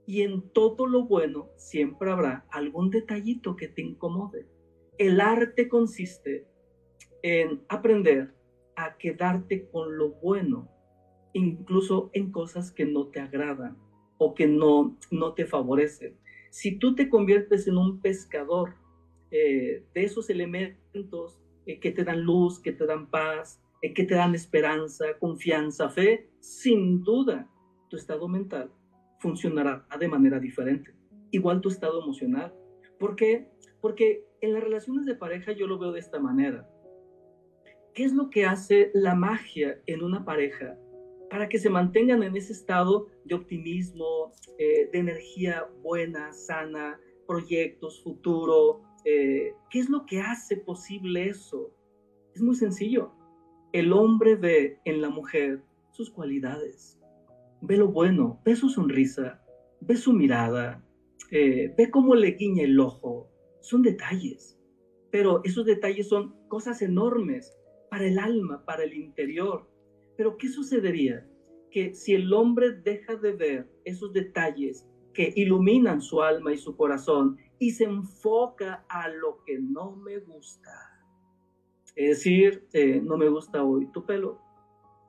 Y 0.07 0.23
en 0.23 0.51
todo 0.53 0.87
lo 0.87 1.05
bueno 1.05 1.51
siempre 1.57 2.11
habrá 2.11 2.47
algún 2.51 2.91
detallito 2.91 3.57
que 3.57 3.69
te 3.69 3.83
incomode. 3.83 4.49
El 4.99 5.21
arte 5.21 5.69
consiste 5.69 6.47
en 7.23 7.63
aprender 7.69 8.35
a 8.77 8.97
quedarte 8.97 9.69
con 9.71 9.97
lo 9.97 10.11
bueno, 10.15 10.69
incluso 11.33 12.11
en 12.15 12.33
cosas 12.33 12.73
que 12.73 12.85
no 12.85 13.09
te 13.09 13.21
agradan 13.21 13.79
o 14.19 14.35
que 14.35 14.47
no, 14.47 14.99
no 15.11 15.35
te 15.35 15.47
favorecen. 15.47 16.19
Si 16.51 16.79
tú 16.79 16.95
te 16.95 17.09
conviertes 17.09 17.67
en 17.69 17.77
un 17.77 18.01
pescador 18.01 18.75
eh, 19.31 19.85
de 19.95 20.05
esos 20.05 20.29
elementos 20.31 21.41
eh, 21.65 21.81
que 21.81 21.93
te 21.93 22.05
dan 22.05 22.23
luz, 22.23 22.61
que 22.61 22.73
te 22.73 22.87
dan 22.87 23.09
paz, 23.09 23.63
eh, 23.83 23.95
que 23.95 24.05
te 24.05 24.15
dan 24.15 24.35
esperanza, 24.35 25.19
confianza, 25.19 25.89
fe, 25.89 26.29
sin 26.41 27.03
duda 27.03 27.49
tu 27.93 27.99
estado 27.99 28.27
mental 28.27 28.73
funcionará 29.19 29.87
de 30.01 30.09
manera 30.09 30.41
diferente. 30.41 30.95
Igual 31.31 31.61
tu 31.61 31.69
estado 31.69 32.03
emocional. 32.03 32.55
¿Por 32.99 33.17
qué? 33.17 33.51
Porque 33.83 34.25
en 34.41 34.55
las 34.55 34.65
relaciones 34.65 35.05
de 35.05 35.15
pareja 35.15 35.53
yo 35.53 35.67
lo 35.67 35.79
veo 35.79 35.93
de 35.93 36.01
esta 36.01 36.19
manera. 36.19 36.67
¿Qué 37.93 38.05
es 38.05 38.15
lo 38.15 38.31
que 38.31 38.47
hace 38.47 38.91
la 38.95 39.15
magia 39.15 39.79
en 39.85 40.03
una 40.03 40.25
pareja 40.25 40.79
para 41.29 41.51
que 41.51 41.59
se 41.59 41.69
mantengan 41.69 42.23
en 42.23 42.35
ese 42.35 42.55
estado 42.55 43.09
de 43.27 43.35
optimismo, 43.35 44.33
de 44.59 44.89
energía 44.95 45.69
buena, 45.83 46.33
sana, 46.33 46.99
proyectos, 47.27 48.03
futuro, 48.03 48.81
eh, 49.05 49.55
¿Qué 49.69 49.81
es 49.81 49.91
lo 49.91 50.07
que 50.07 50.21
hace 50.21 50.57
posible 50.57 51.29
eso? 51.29 51.73
Es 52.35 52.41
muy 52.41 52.55
sencillo. 52.55 53.13
El 53.73 53.93
hombre 53.93 54.37
ve 54.37 54.79
en 54.85 55.03
la 55.03 55.11
mujer 55.11 55.63
sus 55.91 56.11
cualidades, 56.11 57.02
ve 57.63 57.77
lo 57.77 57.89
bueno, 57.89 58.41
ve 58.45 58.57
su 58.57 58.69
sonrisa, 58.69 59.41
ve 59.81 59.97
su 59.97 60.13
mirada, 60.13 60.85
eh, 61.31 61.73
ve 61.79 61.91
cómo 61.91 62.15
le 62.15 62.33
guiña 62.33 62.65
el 62.65 62.79
ojo. 62.79 63.31
Son 63.61 63.83
detalles, 63.83 64.59
pero 65.11 65.41
esos 65.45 65.65
detalles 65.65 66.09
son 66.09 66.35
cosas 66.49 66.83
enormes 66.83 67.57
para 67.89 68.07
el 68.07 68.19
alma, 68.19 68.65
para 68.67 68.83
el 68.83 68.95
interior. 68.95 69.71
Pero 70.17 70.37
¿qué 70.37 70.49
sucedería? 70.49 71.27
Que 71.71 71.95
si 71.95 72.15
el 72.15 72.33
hombre 72.33 72.73
deja 72.73 73.15
de 73.17 73.33
ver 73.33 73.71
esos 73.85 74.13
detalles 74.13 74.87
que 75.15 75.33
iluminan 75.37 76.01
su 76.01 76.21
alma 76.21 76.53
y 76.53 76.59
su 76.59 76.77
corazón 76.77 77.37
y 77.59 77.71
se 77.71 77.85
enfoca 77.85 78.85
a 78.89 79.09
lo 79.09 79.45
que 79.45 79.59
no 79.61 79.95
me 79.95 80.19
gusta. 80.19 80.71
Es 81.95 82.19
decir, 82.19 82.67
eh, 82.73 83.01
no 83.01 83.17
me 83.17 83.29
gusta 83.29 83.63
hoy 83.63 83.87
tu 83.93 84.05
pelo, 84.05 84.41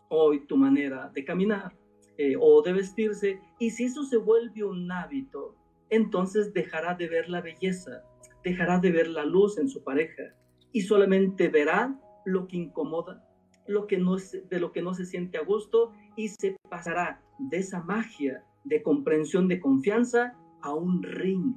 hoy 0.09 0.45
tu 0.45 0.57
manera 0.57 1.09
de 1.13 1.23
caminar 1.23 1.73
eh, 2.17 2.35
o 2.39 2.61
de 2.61 2.73
vestirse. 2.73 3.39
Y 3.59 3.71
si 3.71 3.85
eso 3.85 4.03
se 4.03 4.17
vuelve 4.17 4.63
un 4.63 4.91
hábito, 4.91 5.55
entonces 5.89 6.53
dejará 6.53 6.95
de 6.95 7.07
ver 7.07 7.29
la 7.29 7.41
belleza, 7.41 8.03
dejará 8.43 8.79
de 8.79 8.91
ver 8.91 9.07
la 9.07 9.25
luz 9.25 9.57
en 9.57 9.69
su 9.69 9.83
pareja 9.83 10.23
y 10.71 10.81
solamente 10.81 11.49
verá 11.49 11.99
lo 12.25 12.47
que 12.47 12.57
incomoda, 12.57 13.27
lo 13.67 13.87
que 13.87 13.97
no, 13.97 14.15
de 14.17 14.59
lo 14.59 14.71
que 14.71 14.81
no 14.81 14.93
se 14.93 15.05
siente 15.05 15.37
a 15.37 15.43
gusto 15.43 15.91
y 16.15 16.29
se 16.29 16.55
pasará 16.69 17.21
de 17.37 17.57
esa 17.57 17.81
magia 17.83 18.43
de 18.63 18.81
comprensión, 18.81 19.47
de 19.47 19.59
confianza 19.59 20.35
a 20.61 20.73
un 20.73 21.03
ring 21.03 21.55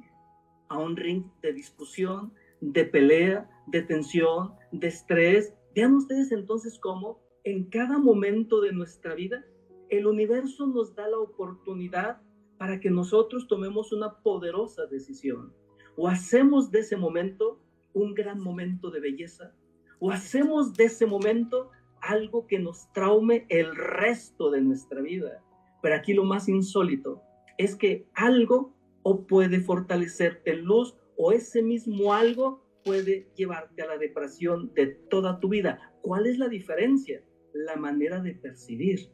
a 0.69 0.77
un 0.77 0.95
ring 0.95 1.25
de 1.41 1.53
discusión, 1.53 2.33
de 2.61 2.85
pelea, 2.85 3.49
de 3.67 3.81
tensión, 3.81 4.53
de 4.71 4.87
estrés. 4.87 5.53
Vean 5.75 5.95
ustedes 5.95 6.31
entonces 6.31 6.79
cómo 6.79 7.19
en 7.43 7.65
cada 7.65 7.97
momento 7.97 8.61
de 8.61 8.73
nuestra 8.73 9.15
vida 9.15 9.45
el 9.89 10.07
universo 10.07 10.67
nos 10.67 10.95
da 10.95 11.07
la 11.07 11.19
oportunidad 11.19 12.21
para 12.57 12.79
que 12.79 12.89
nosotros 12.89 13.47
tomemos 13.47 13.93
una 13.93 14.21
poderosa 14.21 14.85
decisión. 14.85 15.53
O 15.95 16.07
hacemos 16.07 16.71
de 16.71 16.79
ese 16.79 16.97
momento 16.97 17.59
un 17.93 18.13
gran 18.13 18.39
momento 18.39 18.91
de 18.91 18.99
belleza, 18.99 19.53
o 19.99 20.11
hacemos 20.11 20.73
de 20.73 20.85
ese 20.85 21.05
momento 21.05 21.71
algo 22.01 22.45
que 22.47 22.59
nos 22.59 22.91
traume 22.93 23.45
el 23.49 23.75
resto 23.75 24.51
de 24.51 24.61
nuestra 24.61 25.01
vida. 25.01 25.43
Pero 25.81 25.95
aquí 25.95 26.13
lo 26.13 26.23
más 26.23 26.47
insólito 26.47 27.21
es 27.57 27.75
que 27.75 28.07
algo 28.13 28.75
o 29.03 29.25
puede 29.25 29.61
fortalecerte 29.61 30.51
en 30.51 30.65
luz 30.65 30.95
o 31.17 31.31
ese 31.31 31.63
mismo 31.63 32.13
algo 32.13 32.63
puede 32.83 33.27
llevarte 33.35 33.81
a 33.81 33.87
la 33.87 33.97
depresión 33.97 34.71
de 34.73 34.87
toda 34.87 35.39
tu 35.39 35.49
vida. 35.49 35.93
¿Cuál 36.01 36.27
es 36.27 36.37
la 36.37 36.47
diferencia? 36.47 37.23
La 37.53 37.75
manera 37.75 38.21
de 38.21 38.33
percibir, 38.35 39.09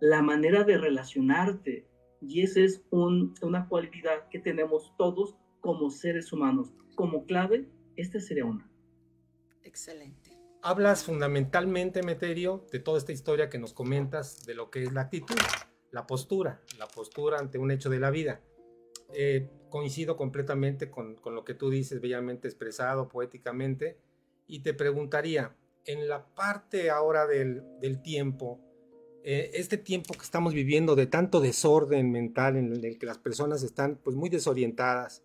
la 0.00 0.22
manera 0.22 0.64
de 0.64 0.78
relacionarte. 0.78 1.86
Y 2.20 2.42
esa 2.42 2.60
es 2.60 2.82
una 2.90 3.68
cualidad 3.68 4.28
que 4.30 4.38
tenemos 4.38 4.94
todos 4.98 5.36
como 5.60 5.90
seres 5.90 6.32
humanos. 6.32 6.72
Como 6.94 7.24
clave, 7.24 7.68
esta 7.96 8.20
sería 8.20 8.44
una. 8.44 8.70
Excelente. 9.62 10.30
Hablas 10.62 11.04
fundamentalmente, 11.04 12.02
Meterio, 12.02 12.66
de 12.70 12.80
toda 12.80 12.98
esta 12.98 13.12
historia 13.12 13.48
que 13.48 13.58
nos 13.58 13.72
comentas 13.72 14.44
de 14.44 14.54
lo 14.54 14.70
que 14.70 14.82
es 14.82 14.92
la 14.92 15.02
actitud, 15.02 15.36
la 15.90 16.06
postura, 16.06 16.60
la 16.78 16.86
postura 16.86 17.38
ante 17.38 17.56
un 17.56 17.70
hecho 17.70 17.88
de 17.88 17.98
la 17.98 18.10
vida. 18.10 18.42
Eh, 19.14 19.48
coincido 19.70 20.16
completamente 20.16 20.90
con, 20.90 21.16
lo 21.24 21.44
que 21.44 21.54
tú 21.54 21.70
dices, 21.70 22.00
bellamente 22.00 22.48
expresado, 22.48 23.08
poéticamente, 23.08 23.98
y 24.46 24.60
te 24.60 24.74
preguntaría, 24.74 25.56
en 25.86 26.08
la 26.08 26.26
parte 26.34 26.90
ahora 26.90 27.26
del, 27.26 27.62
tiempo, 28.02 28.60
eh, 29.24 29.50
este 29.54 29.76
tiempo 29.76 30.14
que 30.14 30.22
estamos 30.22 30.54
viviendo 30.54 30.96
de 30.96 31.06
tanto 31.06 31.40
desorden 31.40 32.10
mental 32.10 32.56
en 32.56 32.72
el 32.84 32.98
que 32.98 33.06
las 33.06 33.18
personas 33.18 33.62
están 33.62 33.98
pues 34.02 34.16
muy 34.16 34.28
desorientadas 34.28 35.22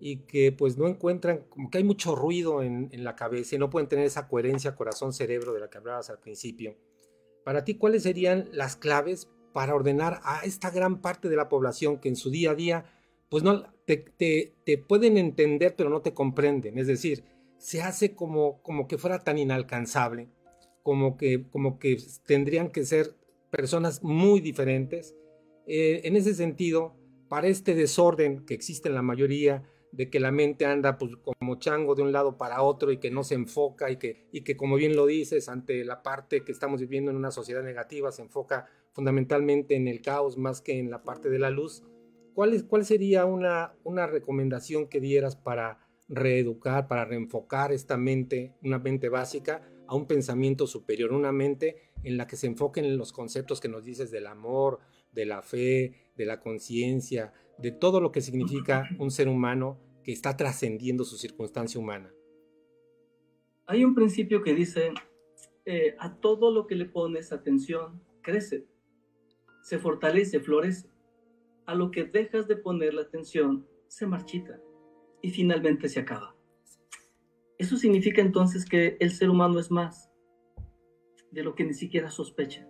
y 0.00 0.18
que 0.18 0.52
pues 0.52 0.76
no 0.76 0.88
encuentran, 0.88 1.44
como 1.48 1.70
que 1.70 1.78
hay 1.78 1.84
mucho 1.84 2.14
ruido 2.14 2.62
en, 2.62 2.88
en 2.92 3.04
la 3.04 3.14
cabeza 3.14 3.54
y 3.54 3.58
no 3.58 3.70
pueden 3.70 3.88
tener 3.88 4.04
esa 4.04 4.28
coherencia 4.28 4.74
corazón-cerebro 4.74 5.52
de 5.52 5.60
la 5.60 5.70
que 5.70 5.78
hablabas 5.78 6.10
al 6.10 6.18
principio. 6.18 6.76
Para 7.44 7.64
ti, 7.64 7.74
¿cuáles 7.74 8.02
serían 8.02 8.48
las 8.52 8.76
claves 8.76 9.28
para 9.52 9.74
ordenar 9.74 10.20
a 10.24 10.40
esta 10.44 10.70
gran 10.70 11.00
parte 11.00 11.28
de 11.28 11.36
la 11.36 11.48
población 11.48 11.98
que 11.98 12.08
en 12.08 12.16
su 12.16 12.30
día 12.30 12.52
a 12.52 12.54
día 12.54 12.84
pues 13.32 13.42
no, 13.42 13.62
te, 13.86 14.84
pueden 14.86 15.16
entender, 15.16 15.74
pero 15.74 15.88
no 15.88 16.02
te 16.02 16.12
comprenden. 16.12 16.78
Es 16.78 16.86
decir, 16.86 17.24
se 17.56 17.80
hace 17.80 18.14
como, 18.14 18.62
como 18.62 18.86
que 18.86 18.98
fuera 18.98 19.24
tan 19.24 19.38
inalcanzable, 19.38 20.28
como 20.82 21.16
que, 21.16 21.48
como 21.50 21.78
que 21.78 21.96
tendrían 22.26 22.70
que 22.70 22.84
ser 22.84 23.14
personas 23.52 24.02
muy 24.02 24.40
diferentes. 24.40 25.14
Eh, 25.66 26.00
en 26.04 26.16
ese 26.16 26.34
sentido, 26.34 26.96
para 27.28 27.46
este 27.46 27.74
desorden 27.74 28.44
que 28.46 28.54
existe 28.54 28.88
en 28.88 28.96
la 28.96 29.02
mayoría, 29.02 29.62
de 29.92 30.08
que 30.08 30.20
la 30.20 30.32
mente 30.32 30.64
anda 30.64 30.96
pues, 30.96 31.12
como 31.16 31.58
chango 31.58 31.94
de 31.94 32.02
un 32.02 32.12
lado 32.12 32.38
para 32.38 32.62
otro 32.62 32.92
y 32.92 32.96
que 32.96 33.10
no 33.10 33.24
se 33.24 33.34
enfoca 33.34 33.90
y 33.90 33.98
que, 33.98 34.26
y 34.32 34.40
que, 34.40 34.56
como 34.56 34.76
bien 34.76 34.96
lo 34.96 35.04
dices, 35.04 35.50
ante 35.50 35.84
la 35.84 36.02
parte 36.02 36.44
que 36.44 36.50
estamos 36.50 36.80
viviendo 36.80 37.10
en 37.10 37.18
una 37.18 37.30
sociedad 37.30 37.62
negativa, 37.62 38.10
se 38.10 38.22
enfoca 38.22 38.66
fundamentalmente 38.92 39.76
en 39.76 39.86
el 39.86 40.00
caos 40.00 40.38
más 40.38 40.62
que 40.62 40.78
en 40.78 40.90
la 40.90 41.02
parte 41.02 41.28
de 41.28 41.38
la 41.38 41.50
luz. 41.50 41.84
¿Cuál, 42.32 42.54
es, 42.54 42.62
cuál 42.62 42.86
sería 42.86 43.26
una, 43.26 43.74
una 43.84 44.06
recomendación 44.06 44.88
que 44.88 45.00
dieras 45.00 45.36
para 45.36 45.86
reeducar, 46.08 46.88
para 46.88 47.04
reenfocar 47.04 47.70
esta 47.70 47.98
mente, 47.98 48.54
una 48.62 48.78
mente 48.78 49.10
básica, 49.10 49.62
a 49.92 49.94
un 49.94 50.06
pensamiento 50.06 50.66
superior, 50.66 51.12
una 51.12 51.32
mente 51.32 51.76
en 52.02 52.16
la 52.16 52.26
que 52.26 52.36
se 52.36 52.46
enfoquen 52.46 52.86
en 52.86 52.96
los 52.96 53.12
conceptos 53.12 53.60
que 53.60 53.68
nos 53.68 53.84
dices 53.84 54.10
del 54.10 54.26
amor, 54.26 54.78
de 55.12 55.26
la 55.26 55.42
fe, 55.42 56.12
de 56.16 56.24
la 56.24 56.40
conciencia, 56.40 57.34
de 57.58 57.72
todo 57.72 58.00
lo 58.00 58.10
que 58.10 58.22
significa 58.22 58.88
un 58.98 59.10
ser 59.10 59.28
humano 59.28 59.78
que 60.02 60.12
está 60.12 60.34
trascendiendo 60.34 61.04
su 61.04 61.18
circunstancia 61.18 61.78
humana. 61.78 62.10
Hay 63.66 63.84
un 63.84 63.94
principio 63.94 64.42
que 64.42 64.54
dice, 64.54 64.94
eh, 65.66 65.94
a 65.98 66.16
todo 66.16 66.50
lo 66.50 66.66
que 66.66 66.74
le 66.74 66.86
pones 66.86 67.30
atención, 67.30 68.02
crece, 68.22 68.64
se 69.62 69.78
fortalece, 69.78 70.40
florece. 70.40 70.88
A 71.66 71.74
lo 71.74 71.90
que 71.90 72.04
dejas 72.04 72.48
de 72.48 72.56
poner 72.56 72.94
la 72.94 73.02
atención, 73.02 73.68
se 73.88 74.06
marchita 74.06 74.58
y 75.20 75.28
finalmente 75.32 75.90
se 75.90 76.00
acaba. 76.00 76.34
Eso 77.58 77.76
significa 77.76 78.20
entonces 78.20 78.64
que 78.64 78.96
el 79.00 79.12
ser 79.12 79.30
humano 79.30 79.58
es 79.58 79.70
más 79.70 80.10
de 81.30 81.42
lo 81.42 81.54
que 81.54 81.64
ni 81.64 81.74
siquiera 81.74 82.10
sospecha. 82.10 82.68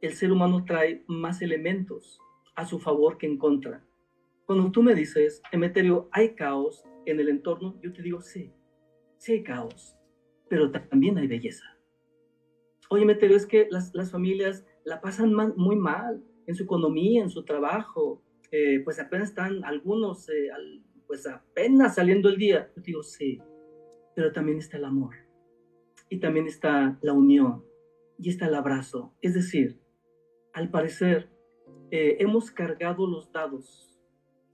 El 0.00 0.14
ser 0.14 0.32
humano 0.32 0.64
trae 0.64 1.04
más 1.06 1.42
elementos 1.42 2.20
a 2.54 2.66
su 2.66 2.78
favor 2.78 3.18
que 3.18 3.26
en 3.26 3.38
contra. 3.38 3.84
Cuando 4.46 4.70
tú 4.70 4.82
me 4.82 4.94
dices, 4.94 5.42
Emeterio, 5.52 6.08
hay 6.12 6.34
caos 6.34 6.84
en 7.06 7.20
el 7.20 7.28
entorno, 7.28 7.78
yo 7.82 7.92
te 7.92 8.02
digo, 8.02 8.20
sí, 8.20 8.52
sí 9.16 9.32
hay 9.32 9.42
caos, 9.42 9.96
pero 10.48 10.70
también 10.70 11.18
hay 11.18 11.26
belleza. 11.26 11.64
Oye, 12.90 13.02
Emeterio, 13.02 13.36
es 13.36 13.46
que 13.46 13.68
las, 13.70 14.10
familias 14.10 14.64
la 14.84 15.00
pasan 15.00 15.34
muy 15.56 15.76
mal 15.76 16.22
en 16.46 16.54
su 16.54 16.64
economía, 16.64 17.22
en 17.22 17.30
su 17.30 17.44
trabajo, 17.44 18.22
eh, 18.50 18.80
pues 18.82 18.98
apenas 18.98 19.28
están 19.28 19.62
algunos, 19.64 20.28
eh, 20.30 20.48
pues 21.06 21.26
apenas 21.26 21.96
saliendo 21.96 22.30
el 22.30 22.38
día. 22.38 22.70
Yo 22.74 22.82
te 22.82 22.86
digo, 22.86 23.02
sí, 23.02 23.38
pero 24.18 24.32
también 24.32 24.58
está 24.58 24.78
el 24.78 24.84
amor 24.84 25.14
y 26.10 26.18
también 26.18 26.48
está 26.48 26.98
la 27.02 27.12
unión 27.12 27.64
y 28.18 28.30
está 28.30 28.48
el 28.48 28.56
abrazo. 28.56 29.14
Es 29.22 29.32
decir, 29.32 29.78
al 30.52 30.72
parecer, 30.72 31.30
eh, 31.92 32.16
hemos 32.18 32.50
cargado 32.50 33.06
los 33.06 33.30
dados 33.30 33.96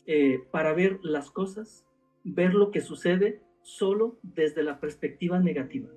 eh, 0.05 0.43
para 0.51 0.75
ver 0.75 1.01
las 1.03 1.31
cosas, 1.31 1.87
ver 2.25 2.53
lo 2.53 2.71
que 2.71 2.83
sucede 2.83 3.41
solo 3.63 4.19
desde 4.23 4.63
la 4.63 4.81
perspectiva 4.81 5.41
negativa. 5.41 5.89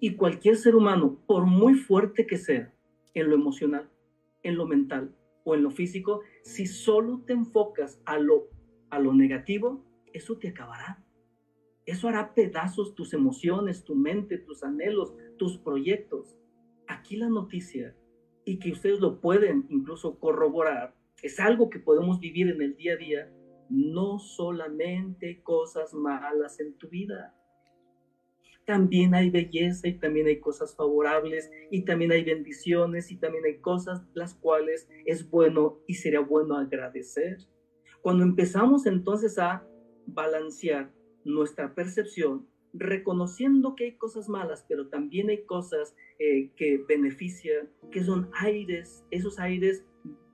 Y 0.00 0.16
cualquier 0.16 0.56
ser 0.56 0.74
humano, 0.74 1.22
por 1.28 1.46
muy 1.46 1.74
fuerte 1.74 2.26
que 2.26 2.38
sea 2.38 2.74
en 3.14 3.30
lo 3.30 3.36
emocional, 3.36 3.88
en 4.42 4.56
lo 4.56 4.66
mental 4.66 5.14
o 5.44 5.54
en 5.54 5.62
lo 5.62 5.70
físico, 5.70 6.22
si 6.42 6.66
solo 6.66 7.22
te 7.24 7.34
enfocas 7.34 8.02
a 8.04 8.18
lo, 8.18 8.48
a 8.90 8.98
lo 8.98 9.14
negativo, 9.14 9.86
eso 10.12 10.38
te 10.38 10.48
acabará. 10.48 11.01
Eso 11.92 12.08
hará 12.08 12.32
pedazos 12.32 12.94
tus 12.94 13.12
emociones, 13.12 13.84
tu 13.84 13.94
mente, 13.94 14.38
tus 14.38 14.64
anhelos, 14.64 15.14
tus 15.36 15.58
proyectos. 15.58 16.38
Aquí 16.88 17.18
la 17.18 17.28
noticia 17.28 17.94
y 18.46 18.58
que 18.58 18.72
ustedes 18.72 18.98
lo 18.98 19.20
pueden 19.20 19.66
incluso 19.68 20.18
corroborar, 20.18 20.96
es 21.22 21.38
algo 21.38 21.68
que 21.68 21.80
podemos 21.80 22.18
vivir 22.18 22.48
en 22.48 22.62
el 22.62 22.76
día 22.78 22.94
a 22.94 22.96
día, 22.96 23.32
no 23.68 24.18
solamente 24.18 25.42
cosas 25.42 25.92
malas 25.92 26.60
en 26.60 26.72
tu 26.78 26.88
vida. 26.88 27.36
También 28.64 29.14
hay 29.14 29.28
belleza 29.28 29.86
y 29.86 29.98
también 29.98 30.28
hay 30.28 30.40
cosas 30.40 30.74
favorables 30.74 31.50
y 31.70 31.84
también 31.84 32.12
hay 32.12 32.24
bendiciones 32.24 33.12
y 33.12 33.18
también 33.18 33.44
hay 33.44 33.60
cosas 33.60 34.02
las 34.14 34.32
cuales 34.32 34.88
es 35.04 35.28
bueno 35.28 35.78
y 35.86 35.92
sería 35.92 36.20
bueno 36.20 36.56
agradecer. 36.56 37.36
Cuando 38.00 38.24
empezamos 38.24 38.86
entonces 38.86 39.38
a 39.38 39.68
balancear 40.06 40.90
nuestra 41.24 41.74
percepción, 41.74 42.46
reconociendo 42.72 43.74
que 43.74 43.84
hay 43.84 43.92
cosas 43.92 44.28
malas, 44.28 44.64
pero 44.68 44.88
también 44.88 45.28
hay 45.28 45.44
cosas 45.44 45.94
eh, 46.18 46.50
que 46.56 46.78
benefician, 46.88 47.68
que 47.90 48.02
son 48.02 48.30
aires, 48.32 49.04
esos 49.10 49.38
aires 49.38 49.84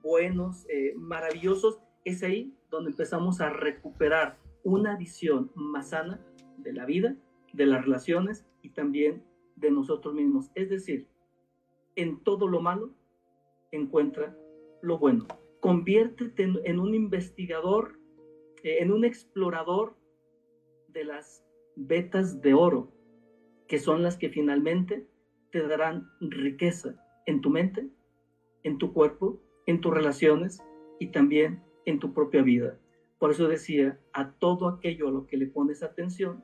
buenos, 0.01 0.65
eh, 0.69 0.93
maravillosos, 0.95 1.79
es 2.05 2.23
ahí 2.23 2.53
donde 2.71 2.91
empezamos 2.91 3.41
a 3.41 3.49
recuperar 3.49 4.37
una 4.63 4.95
visión 4.95 5.51
más 5.55 5.89
sana 5.89 6.23
de 6.57 6.73
la 6.73 6.85
vida, 6.85 7.15
de 7.53 7.65
las 7.65 7.83
relaciones 7.83 8.45
y 8.61 8.69
también 8.69 9.23
de 9.55 9.71
nosotros 9.71 10.13
mismos. 10.13 10.51
Es 10.55 10.69
decir, 10.69 11.07
en 11.95 12.23
todo 12.23 12.47
lo 12.47 12.61
malo 12.61 12.93
encuentra 13.71 14.35
lo 14.81 14.97
bueno. 14.97 15.27
Conviértete 15.59 16.43
en, 16.43 16.79
un 16.79 16.95
investigador, 16.95 17.99
eh, 18.63 18.77
en 18.79 18.91
un 18.91 19.03
explorador 19.03 19.98
de 20.93 21.03
las 21.03 21.43
vetas 21.75 22.41
de 22.41 22.53
oro, 22.53 22.91
que 23.67 23.79
son 23.79 24.03
las 24.03 24.17
que 24.17 24.29
finalmente 24.29 25.07
te 25.51 25.67
darán 25.67 26.09
riqueza 26.19 26.95
en 27.25 27.41
tu 27.41 27.49
mente, 27.49 27.89
en 28.63 28.77
tu 28.77 28.93
cuerpo, 28.93 29.39
en 29.65 29.81
tus 29.81 29.93
relaciones 29.93 30.63
y 30.99 31.07
también 31.07 31.63
en 31.85 31.99
tu 31.99 32.13
propia 32.13 32.41
vida. 32.41 32.77
Por 33.19 33.31
eso 33.31 33.47
decía, 33.47 33.99
a 34.13 34.31
todo 34.31 34.67
aquello 34.67 35.07
a 35.07 35.11
lo 35.11 35.27
que 35.27 35.37
le 35.37 35.47
pones 35.47 35.83
atención, 35.83 36.43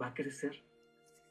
va 0.00 0.08
a 0.08 0.14
crecer. 0.14 0.62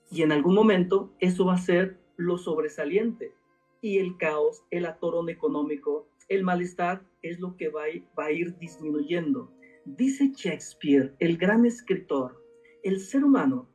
Y 0.10 0.23
en 0.23 0.32
algún 0.32 0.56
momento 0.56 1.13
eso 1.19 1.45
va 1.45 1.54
a 1.56 1.58
ser 1.58 1.99
lo 2.17 2.38
sobresaliente. 2.38 3.34
Y 3.82 3.97
el 3.97 4.17
caos, 4.17 4.63
el 4.69 4.86
atorón 4.86 5.30
económico, 5.30 6.08
el 6.27 6.43
malestar 6.43 7.04
es 7.21 7.39
lo 7.39 7.58
que 7.58 7.69
va 7.69 7.84
va 8.17 8.25
a 8.25 8.32
ir 8.32 8.58
disminuyendo. 8.58 9.51
Dice 9.86 10.32
Shakespeare, 10.36 11.15
el 11.17 11.38
gran 11.38 11.65
escritor, 11.65 12.39
el 12.84 13.00
ser 13.00 13.24
humano 13.24 13.67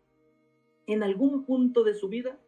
en 0.87 1.03
algún 1.03 1.45
punto 1.45 1.83
de 1.83 1.95
su 1.95 2.09
vida 2.09 2.40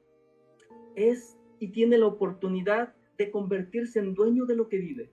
es 0.95 1.37
y 1.59 1.73
tiene 1.73 1.99
la 1.99 2.07
oportunidad 2.07 2.95
de 3.17 3.33
convertirse 3.33 3.99
en 3.99 4.15
dueño 4.15 4.47
de 4.47 4.55
lo 4.55 4.69
que 4.69 4.79
vive, 4.79 5.11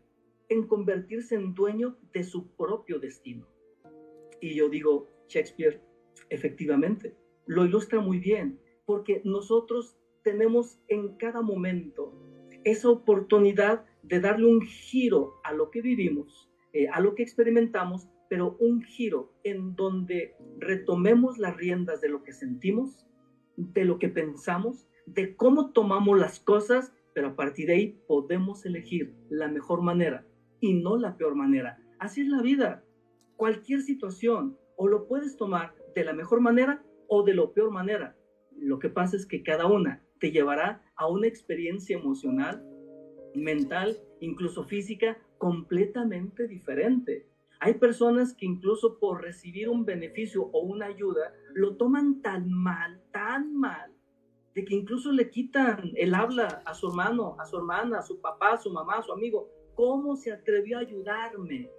en 0.50 0.68
convertirse 0.68 1.34
en 1.34 1.56
dueño 1.56 1.98
de 2.14 2.24
su 2.24 2.48
propio 2.56 3.00
destino. 3.00 3.48
Y 4.42 4.54
yo 4.54 4.70
digo, 4.70 5.10
Shakespeare, 5.28 5.82
efectivamente, 6.30 7.16
lo 7.48 7.66
ilustra 7.66 8.00
muy 8.00 8.20
bien, 8.20 8.60
porque 8.86 9.22
nosotros 9.26 9.98
tenemos 10.24 10.80
en 10.88 11.18
cada 11.18 11.42
momento 11.42 12.14
esa 12.64 12.90
oportunidad 12.90 13.86
de 14.04 14.20
darle 14.20 14.46
un 14.46 14.62
giro 14.62 15.40
a 15.44 15.52
lo 15.52 15.72
que 15.72 15.82
vivimos, 15.82 16.48
eh, 16.74 16.88
a 16.90 17.00
lo 17.00 17.16
que 17.16 17.24
experimentamos, 17.24 18.08
pero 18.30 18.56
un 18.60 18.82
giro 18.82 19.34
en 19.44 19.76
donde 19.76 20.36
retomemos 20.58 21.38
las 21.38 21.56
riendas 21.58 22.02
de 22.02 22.10
lo 22.10 22.24
que 22.24 22.34
sentimos, 22.34 23.06
de 23.58 23.86
lo 23.86 24.00
que 24.00 24.10
pensamos, 24.10 24.88
de 25.06 25.36
cómo 25.36 25.72
tomamos 25.72 26.20
las 26.20 26.40
cosas, 26.40 26.94
pero 27.14 27.30
a 27.30 27.36
partir 27.36 27.68
de 27.68 27.74
ahí 27.74 28.00
podemos 28.08 28.66
elegir 28.66 29.16
la 29.30 29.48
mejor 29.48 29.82
manera 29.82 30.26
y 30.60 30.74
no 30.74 30.98
la 30.98 31.18
peor 31.18 31.36
manera. 31.36 31.80
Así 32.00 32.22
es 32.22 32.28
la 32.28 32.42
vida. 32.42 32.84
Cualquier 33.38 33.82
situación 33.82 34.58
o 34.76 34.88
lo 34.88 35.08
puedes 35.08 35.38
tomar 35.38 35.74
de 35.96 36.04
la 36.04 36.14
mejor 36.14 36.42
manera 36.42 36.84
o 37.08 37.24
de 37.24 37.36
la 37.36 37.50
peor 37.54 37.72
manera. 37.72 38.16
Lo 38.58 38.80
que 38.80 38.90
pasa 38.90 39.16
es 39.16 39.26
que 39.26 39.44
cada 39.44 39.68
una 39.68 40.04
te 40.20 40.32
llevará 40.32 40.84
a 40.96 41.08
una 41.08 41.28
experiencia 41.28 41.98
emocional, 41.98 42.66
mental, 43.36 43.98
incluso 44.20 44.64
física, 44.64 45.18
completamente 45.38 46.48
diferente. 46.48 47.28
Hay 47.60 47.76
personas 47.76 48.34
que 48.34 48.46
incluso 48.46 49.00
por 49.00 49.22
recibir 49.22 49.70
un 49.70 49.86
beneficio 49.86 50.44
o 50.52 50.60
una 50.62 50.88
ayuda 50.88 51.34
lo 51.54 51.78
toman 51.78 52.22
tan 52.22 52.52
mal, 52.52 53.02
tan 53.12 53.56
mal, 53.56 53.92
de 54.54 54.66
que 54.66 54.76
incluso 54.76 55.12
le 55.12 55.30
quitan 55.30 55.92
el 55.96 56.14
habla 56.14 56.62
a 56.66 56.74
su 56.74 56.90
hermano, 56.90 57.36
a 57.40 57.46
su 57.46 57.58
hermana, 57.58 58.00
a 58.00 58.04
su 58.04 58.20
papá, 58.20 58.54
a 58.54 58.58
su 58.58 58.72
mamá, 58.72 58.96
a 58.96 59.04
su 59.04 59.12
amigo. 59.12 59.50
¿Cómo 59.74 60.16
se 60.16 60.32
atrevió 60.32 60.78
a 60.78 60.82
ayudarme? 60.82 61.70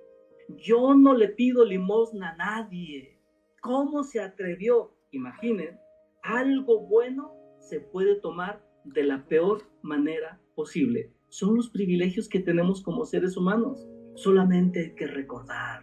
Yo 0.56 0.94
no 0.94 1.14
le 1.14 1.28
pido 1.28 1.64
limosna 1.64 2.30
a 2.30 2.36
nadie. 2.36 3.18
¿Cómo 3.60 4.04
se 4.04 4.20
atrevió? 4.20 4.92
Imaginen, 5.10 5.78
algo 6.22 6.86
bueno 6.86 7.32
se 7.60 7.80
puede 7.80 8.16
tomar 8.16 8.62
de 8.84 9.02
la 9.02 9.26
peor 9.26 9.62
manera 9.82 10.40
posible. 10.54 11.12
Son 11.28 11.56
los 11.56 11.70
privilegios 11.70 12.28
que 12.28 12.40
tenemos 12.40 12.82
como 12.82 13.04
seres 13.04 13.36
humanos 13.36 13.86
solamente 14.16 14.81
hay 14.81 14.94
que 14.94 15.07
recordar. 15.07 15.83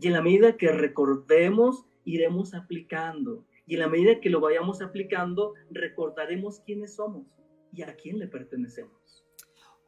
Y 0.00 0.06
en 0.06 0.12
la 0.12 0.22
medida 0.22 0.56
que 0.56 0.70
recordemos, 0.72 1.86
iremos 2.04 2.54
aplicando. 2.54 3.44
Y 3.66 3.74
en 3.74 3.80
la 3.80 3.88
medida 3.88 4.20
que 4.20 4.30
lo 4.30 4.40
vayamos 4.40 4.82
aplicando, 4.82 5.54
recordaremos 5.70 6.60
quiénes 6.60 6.96
somos 6.96 7.26
y 7.72 7.82
a 7.82 7.94
quién 7.96 8.18
le 8.18 8.26
pertenecemos. 8.26 9.24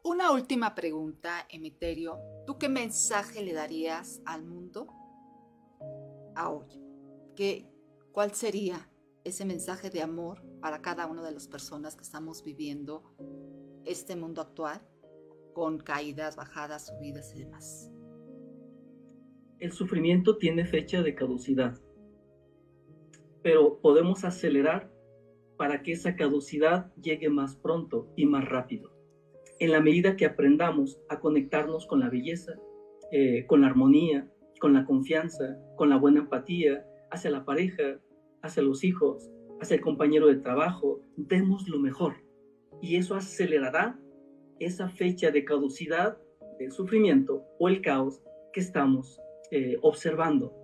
Una 0.05 0.33
última 0.33 0.75
pregunta, 0.75 1.47
Emeterio. 1.49 2.19
¿Tú 2.47 2.59
qué 2.59 2.69
mensaje 2.69 3.43
le 3.43 3.53
darías 3.53 4.21
al 4.25 4.45
mundo 4.45 4.89
a 6.35 6.51
hoy? 6.51 6.69
¿Qué, 7.37 7.69
¿Cuál 8.13 8.33
sería 8.35 8.91
ese 9.25 9.45
mensaje 9.45 9.91
de 9.91 10.03
amor 10.03 10.43
para 10.61 10.83
cada 10.83 11.07
una 11.07 11.23
de 11.23 11.33
las 11.33 11.49
personas 11.49 11.97
que 11.97 12.03
estamos 12.03 12.43
viviendo 12.45 13.15
este 13.85 14.17
mundo 14.17 14.41
actual 14.41 14.81
con 15.53 15.79
caídas, 15.79 16.37
bajadas, 16.37 16.87
subidas 16.87 17.35
y 17.35 17.41
demás? 17.41 17.91
El 19.59 19.73
sufrimiento 19.73 20.39
tiene 20.39 20.65
fecha 20.65 21.03
de 21.03 21.15
caducidad, 21.15 21.79
pero 23.43 23.81
podemos 23.81 24.25
acelerar 24.25 24.91
para 25.57 25.83
que 25.83 25.93
esa 25.93 26.17
caducidad 26.17 26.93
llegue 26.97 27.29
más 27.29 27.57
pronto 27.57 28.13
y 28.17 28.27
más 28.27 28.45
rápido. 28.49 28.91
En 29.61 29.71
la 29.71 29.81
medida 29.81 30.17
que 30.17 30.27
aprendamos 30.27 31.01
a 31.09 31.21
conectarnos 31.21 31.87
con 31.87 32.01
la 32.01 32.09
belleza, 32.09 32.55
eh, 33.13 33.47
con 33.47 33.61
la 33.61 33.69
armonía, 33.69 34.29
con 34.59 34.73
la 34.73 34.85
confianza, 34.85 35.57
con 35.77 35.91
la 35.91 35.97
buena 35.97 36.21
empatía 36.21 36.85
hacia 37.11 37.31
la 37.31 37.45
pareja, 37.45 38.01
hacia 38.43 38.63
los 38.63 38.83
hijos, 38.83 39.31
hacia 39.61 39.77
el 39.77 39.81
compañero 39.81 40.27
de 40.27 40.37
trabajo, 40.37 41.01
demos 41.17 41.69
lo 41.69 41.79
mejor. 41.79 42.15
Y 42.81 42.97
eso 42.97 43.15
acelerará 43.15 44.02
esa 44.65 44.89
fecha 44.89 45.31
de 45.31 45.45
caducidad 45.45 46.19
del 46.59 46.73
sufrimiento 46.73 47.45
o 47.59 47.69
el 47.69 47.81
caos 47.81 48.23
que 48.53 48.61
estamos 48.61 49.21
eh, 49.51 49.77
observando. 49.83 50.55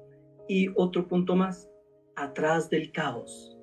Y 0.48 0.68
otro 0.76 1.08
punto 1.08 1.36
más, 1.36 1.68
atrás 2.16 2.70
del 2.70 2.92
caos, 2.92 3.58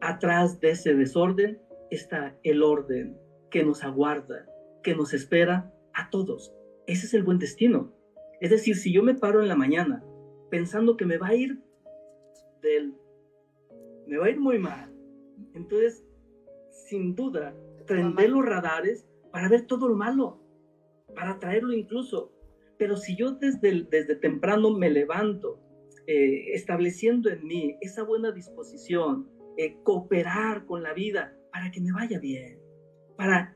atrás 0.00 0.60
de 0.60 0.70
ese 0.70 0.94
desorden 0.94 1.60
está 1.90 2.36
el 2.42 2.62
orden 2.62 3.16
que 3.50 3.64
nos 3.64 3.84
aguarda, 3.84 4.46
que 4.82 4.94
nos 4.94 5.14
espera 5.14 5.72
a 5.94 6.10
todos. 6.10 6.52
Ese 6.86 7.06
es 7.06 7.14
el 7.14 7.22
buen 7.22 7.38
destino. 7.38 7.92
Es 8.40 8.50
decir, 8.50 8.76
si 8.76 8.92
yo 8.92 9.02
me 9.02 9.14
paro 9.14 9.40
en 9.40 9.48
la 9.48 9.56
mañana 9.56 10.04
pensando 10.50 10.96
que 10.96 11.06
me 11.06 11.18
va 11.18 11.28
a 11.28 11.34
ir 11.34 11.60
del 12.62 12.94
me 14.06 14.18
va 14.18 14.26
a 14.26 14.30
ir 14.30 14.38
muy 14.38 14.58
mal. 14.58 14.92
Entonces, 15.54 16.04
sin 16.70 17.14
duda, 17.14 17.54
prender 17.86 18.30
los 18.30 18.44
radares 18.44 19.06
para 19.36 19.50
ver 19.50 19.66
todo 19.66 19.86
lo 19.86 19.94
malo, 19.94 20.40
para 21.14 21.38
traerlo 21.38 21.74
incluso. 21.74 22.32
Pero 22.78 22.96
si 22.96 23.14
yo 23.16 23.32
desde, 23.32 23.82
desde 23.82 24.16
temprano 24.16 24.70
me 24.70 24.88
levanto, 24.88 25.60
eh, 26.06 26.54
estableciendo 26.54 27.28
en 27.28 27.46
mí 27.46 27.76
esa 27.82 28.02
buena 28.02 28.32
disposición, 28.32 29.28
eh, 29.58 29.76
cooperar 29.82 30.64
con 30.64 30.82
la 30.82 30.94
vida 30.94 31.36
para 31.52 31.70
que 31.70 31.82
me 31.82 31.92
vaya 31.92 32.18
bien, 32.18 32.58
para 33.18 33.54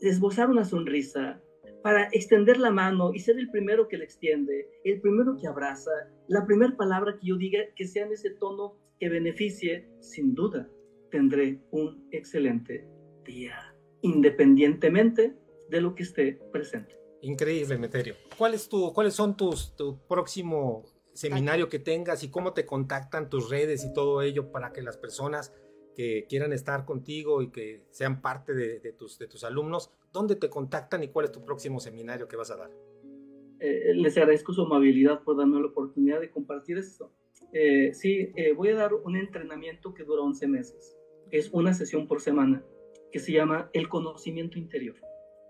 esbozar 0.00 0.50
una 0.50 0.64
sonrisa, 0.64 1.40
para 1.84 2.08
extender 2.10 2.58
la 2.58 2.72
mano 2.72 3.14
y 3.14 3.20
ser 3.20 3.38
el 3.38 3.52
primero 3.52 3.86
que 3.86 3.98
le 3.98 4.04
extiende, 4.06 4.68
el 4.82 5.00
primero 5.00 5.36
que 5.40 5.46
abraza, 5.46 5.92
la 6.26 6.44
primera 6.44 6.76
palabra 6.76 7.14
que 7.20 7.28
yo 7.28 7.36
diga 7.36 7.60
que 7.76 7.86
sea 7.86 8.04
en 8.04 8.14
ese 8.14 8.30
tono 8.30 8.76
que 8.98 9.08
beneficie, 9.08 9.88
sin 10.00 10.34
duda 10.34 10.68
tendré 11.12 11.60
un 11.70 12.08
excelente 12.10 12.84
día, 13.24 13.73
independientemente 14.04 15.34
de 15.70 15.80
lo 15.80 15.94
que 15.94 16.02
esté 16.02 16.38
presente. 16.52 16.94
Increíble, 17.22 17.78
Meterio. 17.78 18.14
¿Cuál 18.36 18.52
es 18.52 18.68
tu, 18.68 18.92
¿Cuáles 18.92 19.14
son 19.14 19.34
tus 19.34 19.74
tu 19.76 19.98
próximo 20.06 20.84
seminario 21.14 21.70
que 21.70 21.78
tengas 21.78 22.22
y 22.22 22.28
cómo 22.28 22.52
te 22.52 22.66
contactan 22.66 23.30
tus 23.30 23.48
redes 23.48 23.82
y 23.82 23.94
todo 23.94 24.20
ello 24.20 24.52
para 24.52 24.72
que 24.72 24.82
las 24.82 24.98
personas 24.98 25.54
que 25.96 26.26
quieran 26.28 26.52
estar 26.52 26.84
contigo 26.84 27.40
y 27.40 27.50
que 27.50 27.86
sean 27.90 28.20
parte 28.20 28.52
de, 28.52 28.92
tus, 28.92 29.18
de 29.18 29.26
tus 29.26 29.42
alumnos, 29.42 29.90
¿dónde 30.12 30.36
te 30.36 30.50
contactan 30.50 31.02
y 31.02 31.08
cuál 31.08 31.26
es 31.26 31.32
tu 31.32 31.42
próximo 31.42 31.80
seminario 31.80 32.28
que 32.28 32.36
vas 32.36 32.50
a 32.50 32.56
dar? 32.56 32.70
Eh, 33.60 33.94
les 33.94 34.18
agradezco 34.18 34.52
su 34.52 34.62
amabilidad 34.62 35.22
por 35.22 35.38
darme 35.38 35.60
la 35.60 35.68
oportunidad 35.68 36.20
de 36.20 36.30
compartir 36.30 36.76
esto. 36.76 37.10
Eh, 37.52 37.94
sí, 37.94 38.32
eh, 38.36 38.52
voy 38.52 38.68
a 38.68 38.74
dar 38.74 38.92
un 38.92 39.16
entrenamiento 39.16 39.94
que 39.94 40.04
dura 40.04 40.20
11 40.22 40.46
meses. 40.48 40.94
Es 41.30 41.48
una 41.52 41.72
sesión 41.72 42.06
por 42.06 42.20
semana 42.20 42.62
que 43.14 43.20
se 43.20 43.30
llama 43.30 43.70
El 43.72 43.88
conocimiento 43.88 44.58
interior, 44.58 44.96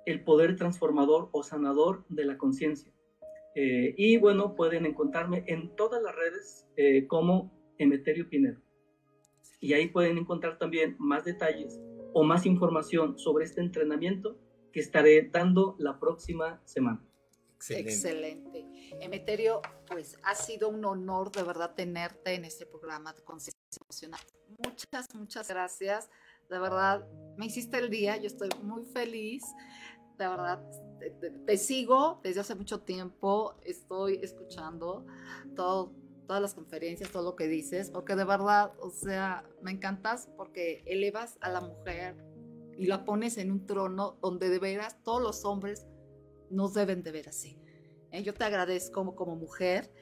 el 0.05 0.22
poder 0.22 0.55
transformador 0.55 1.31
o 1.33 1.42
sanador 1.42 2.05
de 2.11 2.27
la 2.27 2.37
conciencia. 2.37 2.92
Eh, 3.55 3.94
y 3.96 4.18
bueno, 4.18 4.55
pueden 4.55 4.85
encontrarme 4.85 5.44
en 5.46 5.74
todas 5.74 6.03
las 6.03 6.14
redes 6.14 6.66
como 7.09 7.50
Emeterio 7.79 8.29
Pinedo. 8.29 8.61
Y 9.61 9.72
ahí 9.72 9.88
pueden 9.88 10.18
encontrar 10.18 10.59
también 10.59 10.94
más 10.98 11.24
detalles 11.24 11.81
o 12.12 12.22
más 12.22 12.44
información 12.44 13.18
sobre 13.18 13.46
este 13.46 13.62
entrenamiento 13.62 14.38
que 14.70 14.81
estaré 14.81 15.31
dando 15.33 15.74
la 15.79 15.98
próxima 15.98 16.61
semana. 16.66 17.03
Excelente. 17.70 18.66
Emeterio, 19.00 19.62
pues 19.87 20.18
ha 20.22 20.35
sido 20.35 20.68
un 20.68 20.85
honor 20.85 21.33
de 21.33 21.44
verdad 21.44 21.74
tenerte 21.74 22.35
en 22.35 22.44
este 22.44 22.66
programa 22.66 23.14
de 23.14 23.22
conciencia 23.22 23.81
emocional. 23.81 24.20
Muchas, 24.59 25.14
muchas 25.14 25.48
gracias. 25.48 26.11
De 26.49 26.59
verdad, 26.59 27.07
me 27.37 27.47
hiciste 27.47 27.79
el 27.79 27.91
día, 27.91 28.17
yo 28.17 28.27
estoy 28.27 28.49
muy 28.63 28.85
feliz. 28.85 29.45
De 30.19 30.29
verdad, 30.29 30.63
te, 31.47 31.57
sigo 31.57 32.21
desde 32.23 32.41
hace 32.41 32.55
mucho 32.55 32.81
tiempo, 32.81 33.55
estoy 33.65 34.21
escuchando 34.23 35.05
todas 35.57 36.41
las 36.41 36.55
conferencias, 36.55 37.11
todo 37.11 37.25
lo 37.25 37.37
que 37.37 37.49
dices, 37.49 37.91
porque 37.91 38.15
de 38.15 38.25
verdad, 38.25 38.73
o 38.81 38.91
sea, 38.91 39.45
me 39.63 39.73
encantas 39.73 40.29
porque 40.37 40.83
elevas 40.87 41.37
a 41.41 41.51
la 41.51 41.61
mujer 41.61 42.17
y 42.77 42.87
la 42.87 43.05
pones 43.05 43.39
en 43.39 43.51
un 43.51 43.67
trono 43.67 44.19
donde 44.23 44.49
de 44.49 44.59
veras 44.59 45.03
todos 45.03 45.23
los 45.23 45.45
hombres 45.45 45.87
nos 46.51 46.75
deben 46.75 47.03
de 47.03 47.13
ver 47.13 47.29
así. 47.29 47.59
Eh, 48.11 48.23
yo 48.23 48.35
te 48.35 48.45
agradezco 48.45 49.15
como, 49.15 49.37
mujer, 49.37 49.93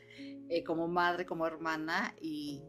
eh, 0.49 0.63
como 0.65 0.89
madre, 0.89 1.25
como 1.27 1.47
hermana 1.47 2.15
y, 2.21 2.63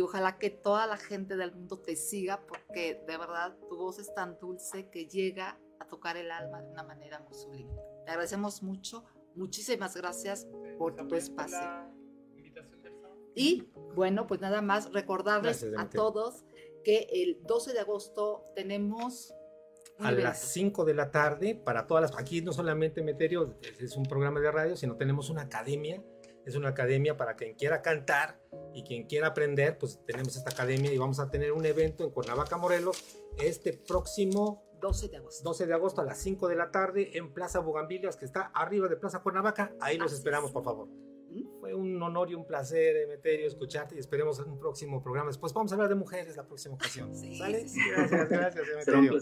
ojalá 0.00 0.38
que 0.38 0.50
toda 0.50 0.86
la 0.86 0.96
gente 0.96 1.36
del 1.36 1.54
mundo 1.54 1.78
te 1.78 1.96
siga 1.96 2.44
porque 2.46 3.02
de 3.06 3.16
verdad 3.16 3.56
tu 3.68 3.76
voz 3.76 3.98
es 3.98 4.12
tan 4.14 4.38
dulce 4.38 4.88
que 4.90 5.06
llega 5.06 5.58
a 5.78 5.86
tocar 5.86 6.16
el 6.16 6.30
alma 6.30 6.62
de 6.62 6.70
una 6.70 6.82
manera 6.82 7.20
muy 7.20 7.34
sublime. 7.34 7.72
Te 8.04 8.10
agradecemos 8.10 8.62
mucho, 8.62 9.04
muchísimas 9.34 9.96
gracias 9.96 10.46
por 10.78 10.96
tu 11.06 11.14
espacio. 11.14 11.94
Y 13.34 13.68
bueno, 13.94 14.26
pues 14.26 14.40
nada 14.40 14.62
más 14.62 14.92
recordarles 14.92 15.66
a 15.76 15.88
todos 15.88 16.44
que 16.84 17.08
el 17.12 17.42
12 17.42 17.72
de 17.72 17.80
agosto 17.80 18.44
tenemos 18.54 19.34
a 19.98 20.12
las 20.12 20.40
5 20.52 20.84
de 20.84 20.94
la 20.94 21.10
tarde 21.10 21.54
para 21.54 21.86
todas 21.86 22.02
las... 22.02 22.20
Aquí 22.20 22.42
no 22.42 22.52
solamente 22.52 23.02
Meterio 23.02 23.58
es 23.78 23.96
un 23.96 24.04
programa 24.04 24.40
de 24.40 24.50
radio, 24.50 24.76
sino 24.76 24.96
tenemos 24.96 25.30
una 25.30 25.42
academia. 25.42 26.02
Es 26.44 26.56
una 26.56 26.70
academia 26.70 27.16
para 27.16 27.36
quien 27.36 27.54
quiera 27.54 27.80
cantar 27.80 28.38
y 28.74 28.82
quien 28.82 29.06
quiera 29.06 29.28
aprender, 29.28 29.78
pues 29.78 30.00
tenemos 30.06 30.36
esta 30.36 30.50
academia 30.50 30.92
y 30.92 30.98
vamos 30.98 31.18
a 31.20 31.30
tener 31.30 31.52
un 31.52 31.64
evento 31.64 32.04
en 32.04 32.10
Cuernavaca, 32.10 32.56
Morelos, 32.58 33.02
este 33.38 33.72
próximo 33.72 34.64
12 34.80 35.08
de 35.08 35.16
agosto. 35.16 35.44
12 35.44 35.66
de 35.66 35.74
agosto 35.74 36.00
a 36.02 36.04
las 36.04 36.18
5 36.18 36.48
de 36.48 36.56
la 36.56 36.70
tarde 36.70 37.16
en 37.16 37.32
Plaza 37.32 37.60
Bugambilias, 37.60 38.16
que 38.16 38.26
está 38.26 38.52
arriba 38.54 38.88
de 38.88 38.96
Plaza 38.96 39.20
Cuernavaca. 39.20 39.74
Ahí 39.80 39.96
los 39.96 40.12
esperamos, 40.12 40.52
por 40.52 40.64
favor. 40.64 40.88
Fue 41.58 41.74
un 41.74 42.00
honor 42.00 42.30
y 42.30 42.34
un 42.34 42.46
placer, 42.46 42.96
Emeterio, 42.96 43.48
escucharte 43.48 43.96
y 43.96 43.98
esperemos 43.98 44.38
en 44.38 44.50
un 44.50 44.58
próximo 44.58 45.02
programa. 45.02 45.28
Después 45.28 45.52
vamos 45.52 45.72
a 45.72 45.74
hablar 45.74 45.88
de 45.88 45.96
mujeres 45.96 46.36
la 46.36 46.46
próxima 46.46 46.74
ocasión. 46.74 47.14
Sí, 47.16 47.38
Gracias, 47.38 48.28
gracias, 48.28 48.68
Emeterio. 48.68 49.12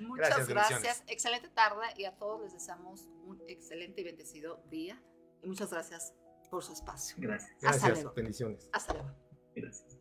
Muchas 0.00 0.48
gracias. 0.48 1.04
Excelente 1.06 1.48
tarde 1.48 1.86
y 1.96 2.04
a 2.04 2.16
todos 2.16 2.42
les 2.42 2.52
deseamos 2.52 3.08
un 3.24 3.40
excelente 3.46 4.00
y 4.00 4.04
bendecido 4.04 4.62
día. 4.68 5.00
Y 5.42 5.46
muchas 5.46 5.70
gracias 5.70 6.14
por 6.52 6.62
su 6.62 6.74
espacio. 6.74 7.16
Gracias. 7.18 7.50
Gracias. 7.62 8.14
Bendiciones. 8.14 8.68
Hasta 8.74 8.92
luego. 8.92 9.10
Gracias. 9.56 9.96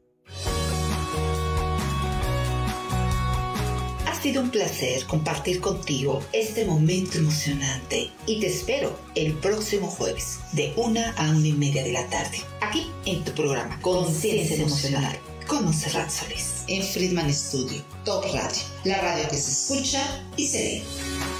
Ha 4.06 4.16
sido 4.22 4.44
un 4.44 4.52
placer 4.52 5.06
compartir 5.08 5.62
contigo 5.62 6.22
este 6.34 6.66
momento 6.66 7.18
emocionante 7.18 8.12
y 8.28 8.42
te 8.42 8.48
espero 8.48 9.00
el 9.16 9.34
próximo 9.36 9.88
jueves 9.88 10.40
de 10.52 10.74
una 10.76 11.14
a 11.14 11.30
una 11.30 11.48
y 11.48 11.54
media 11.54 11.84
de 11.84 11.94
la 11.94 12.08
tarde, 12.10 12.40
aquí 12.60 12.92
en 13.06 13.24
tu 13.24 13.32
programa 13.32 13.80
Conciencia 13.82 14.58
Emocional 14.58 15.18
con 15.48 15.64
Monserrat 15.64 16.10
Solís 16.10 16.66
en 16.68 16.84
Friedman 16.84 17.34
Studio, 17.34 17.82
Top 18.04 18.26
Radio, 18.26 18.62
la 18.84 19.02
radio 19.02 19.28
que 19.30 19.38
se 19.38 19.52
escucha 19.52 20.24
y 20.36 20.48
se 20.48 20.58
ve. 20.58 21.31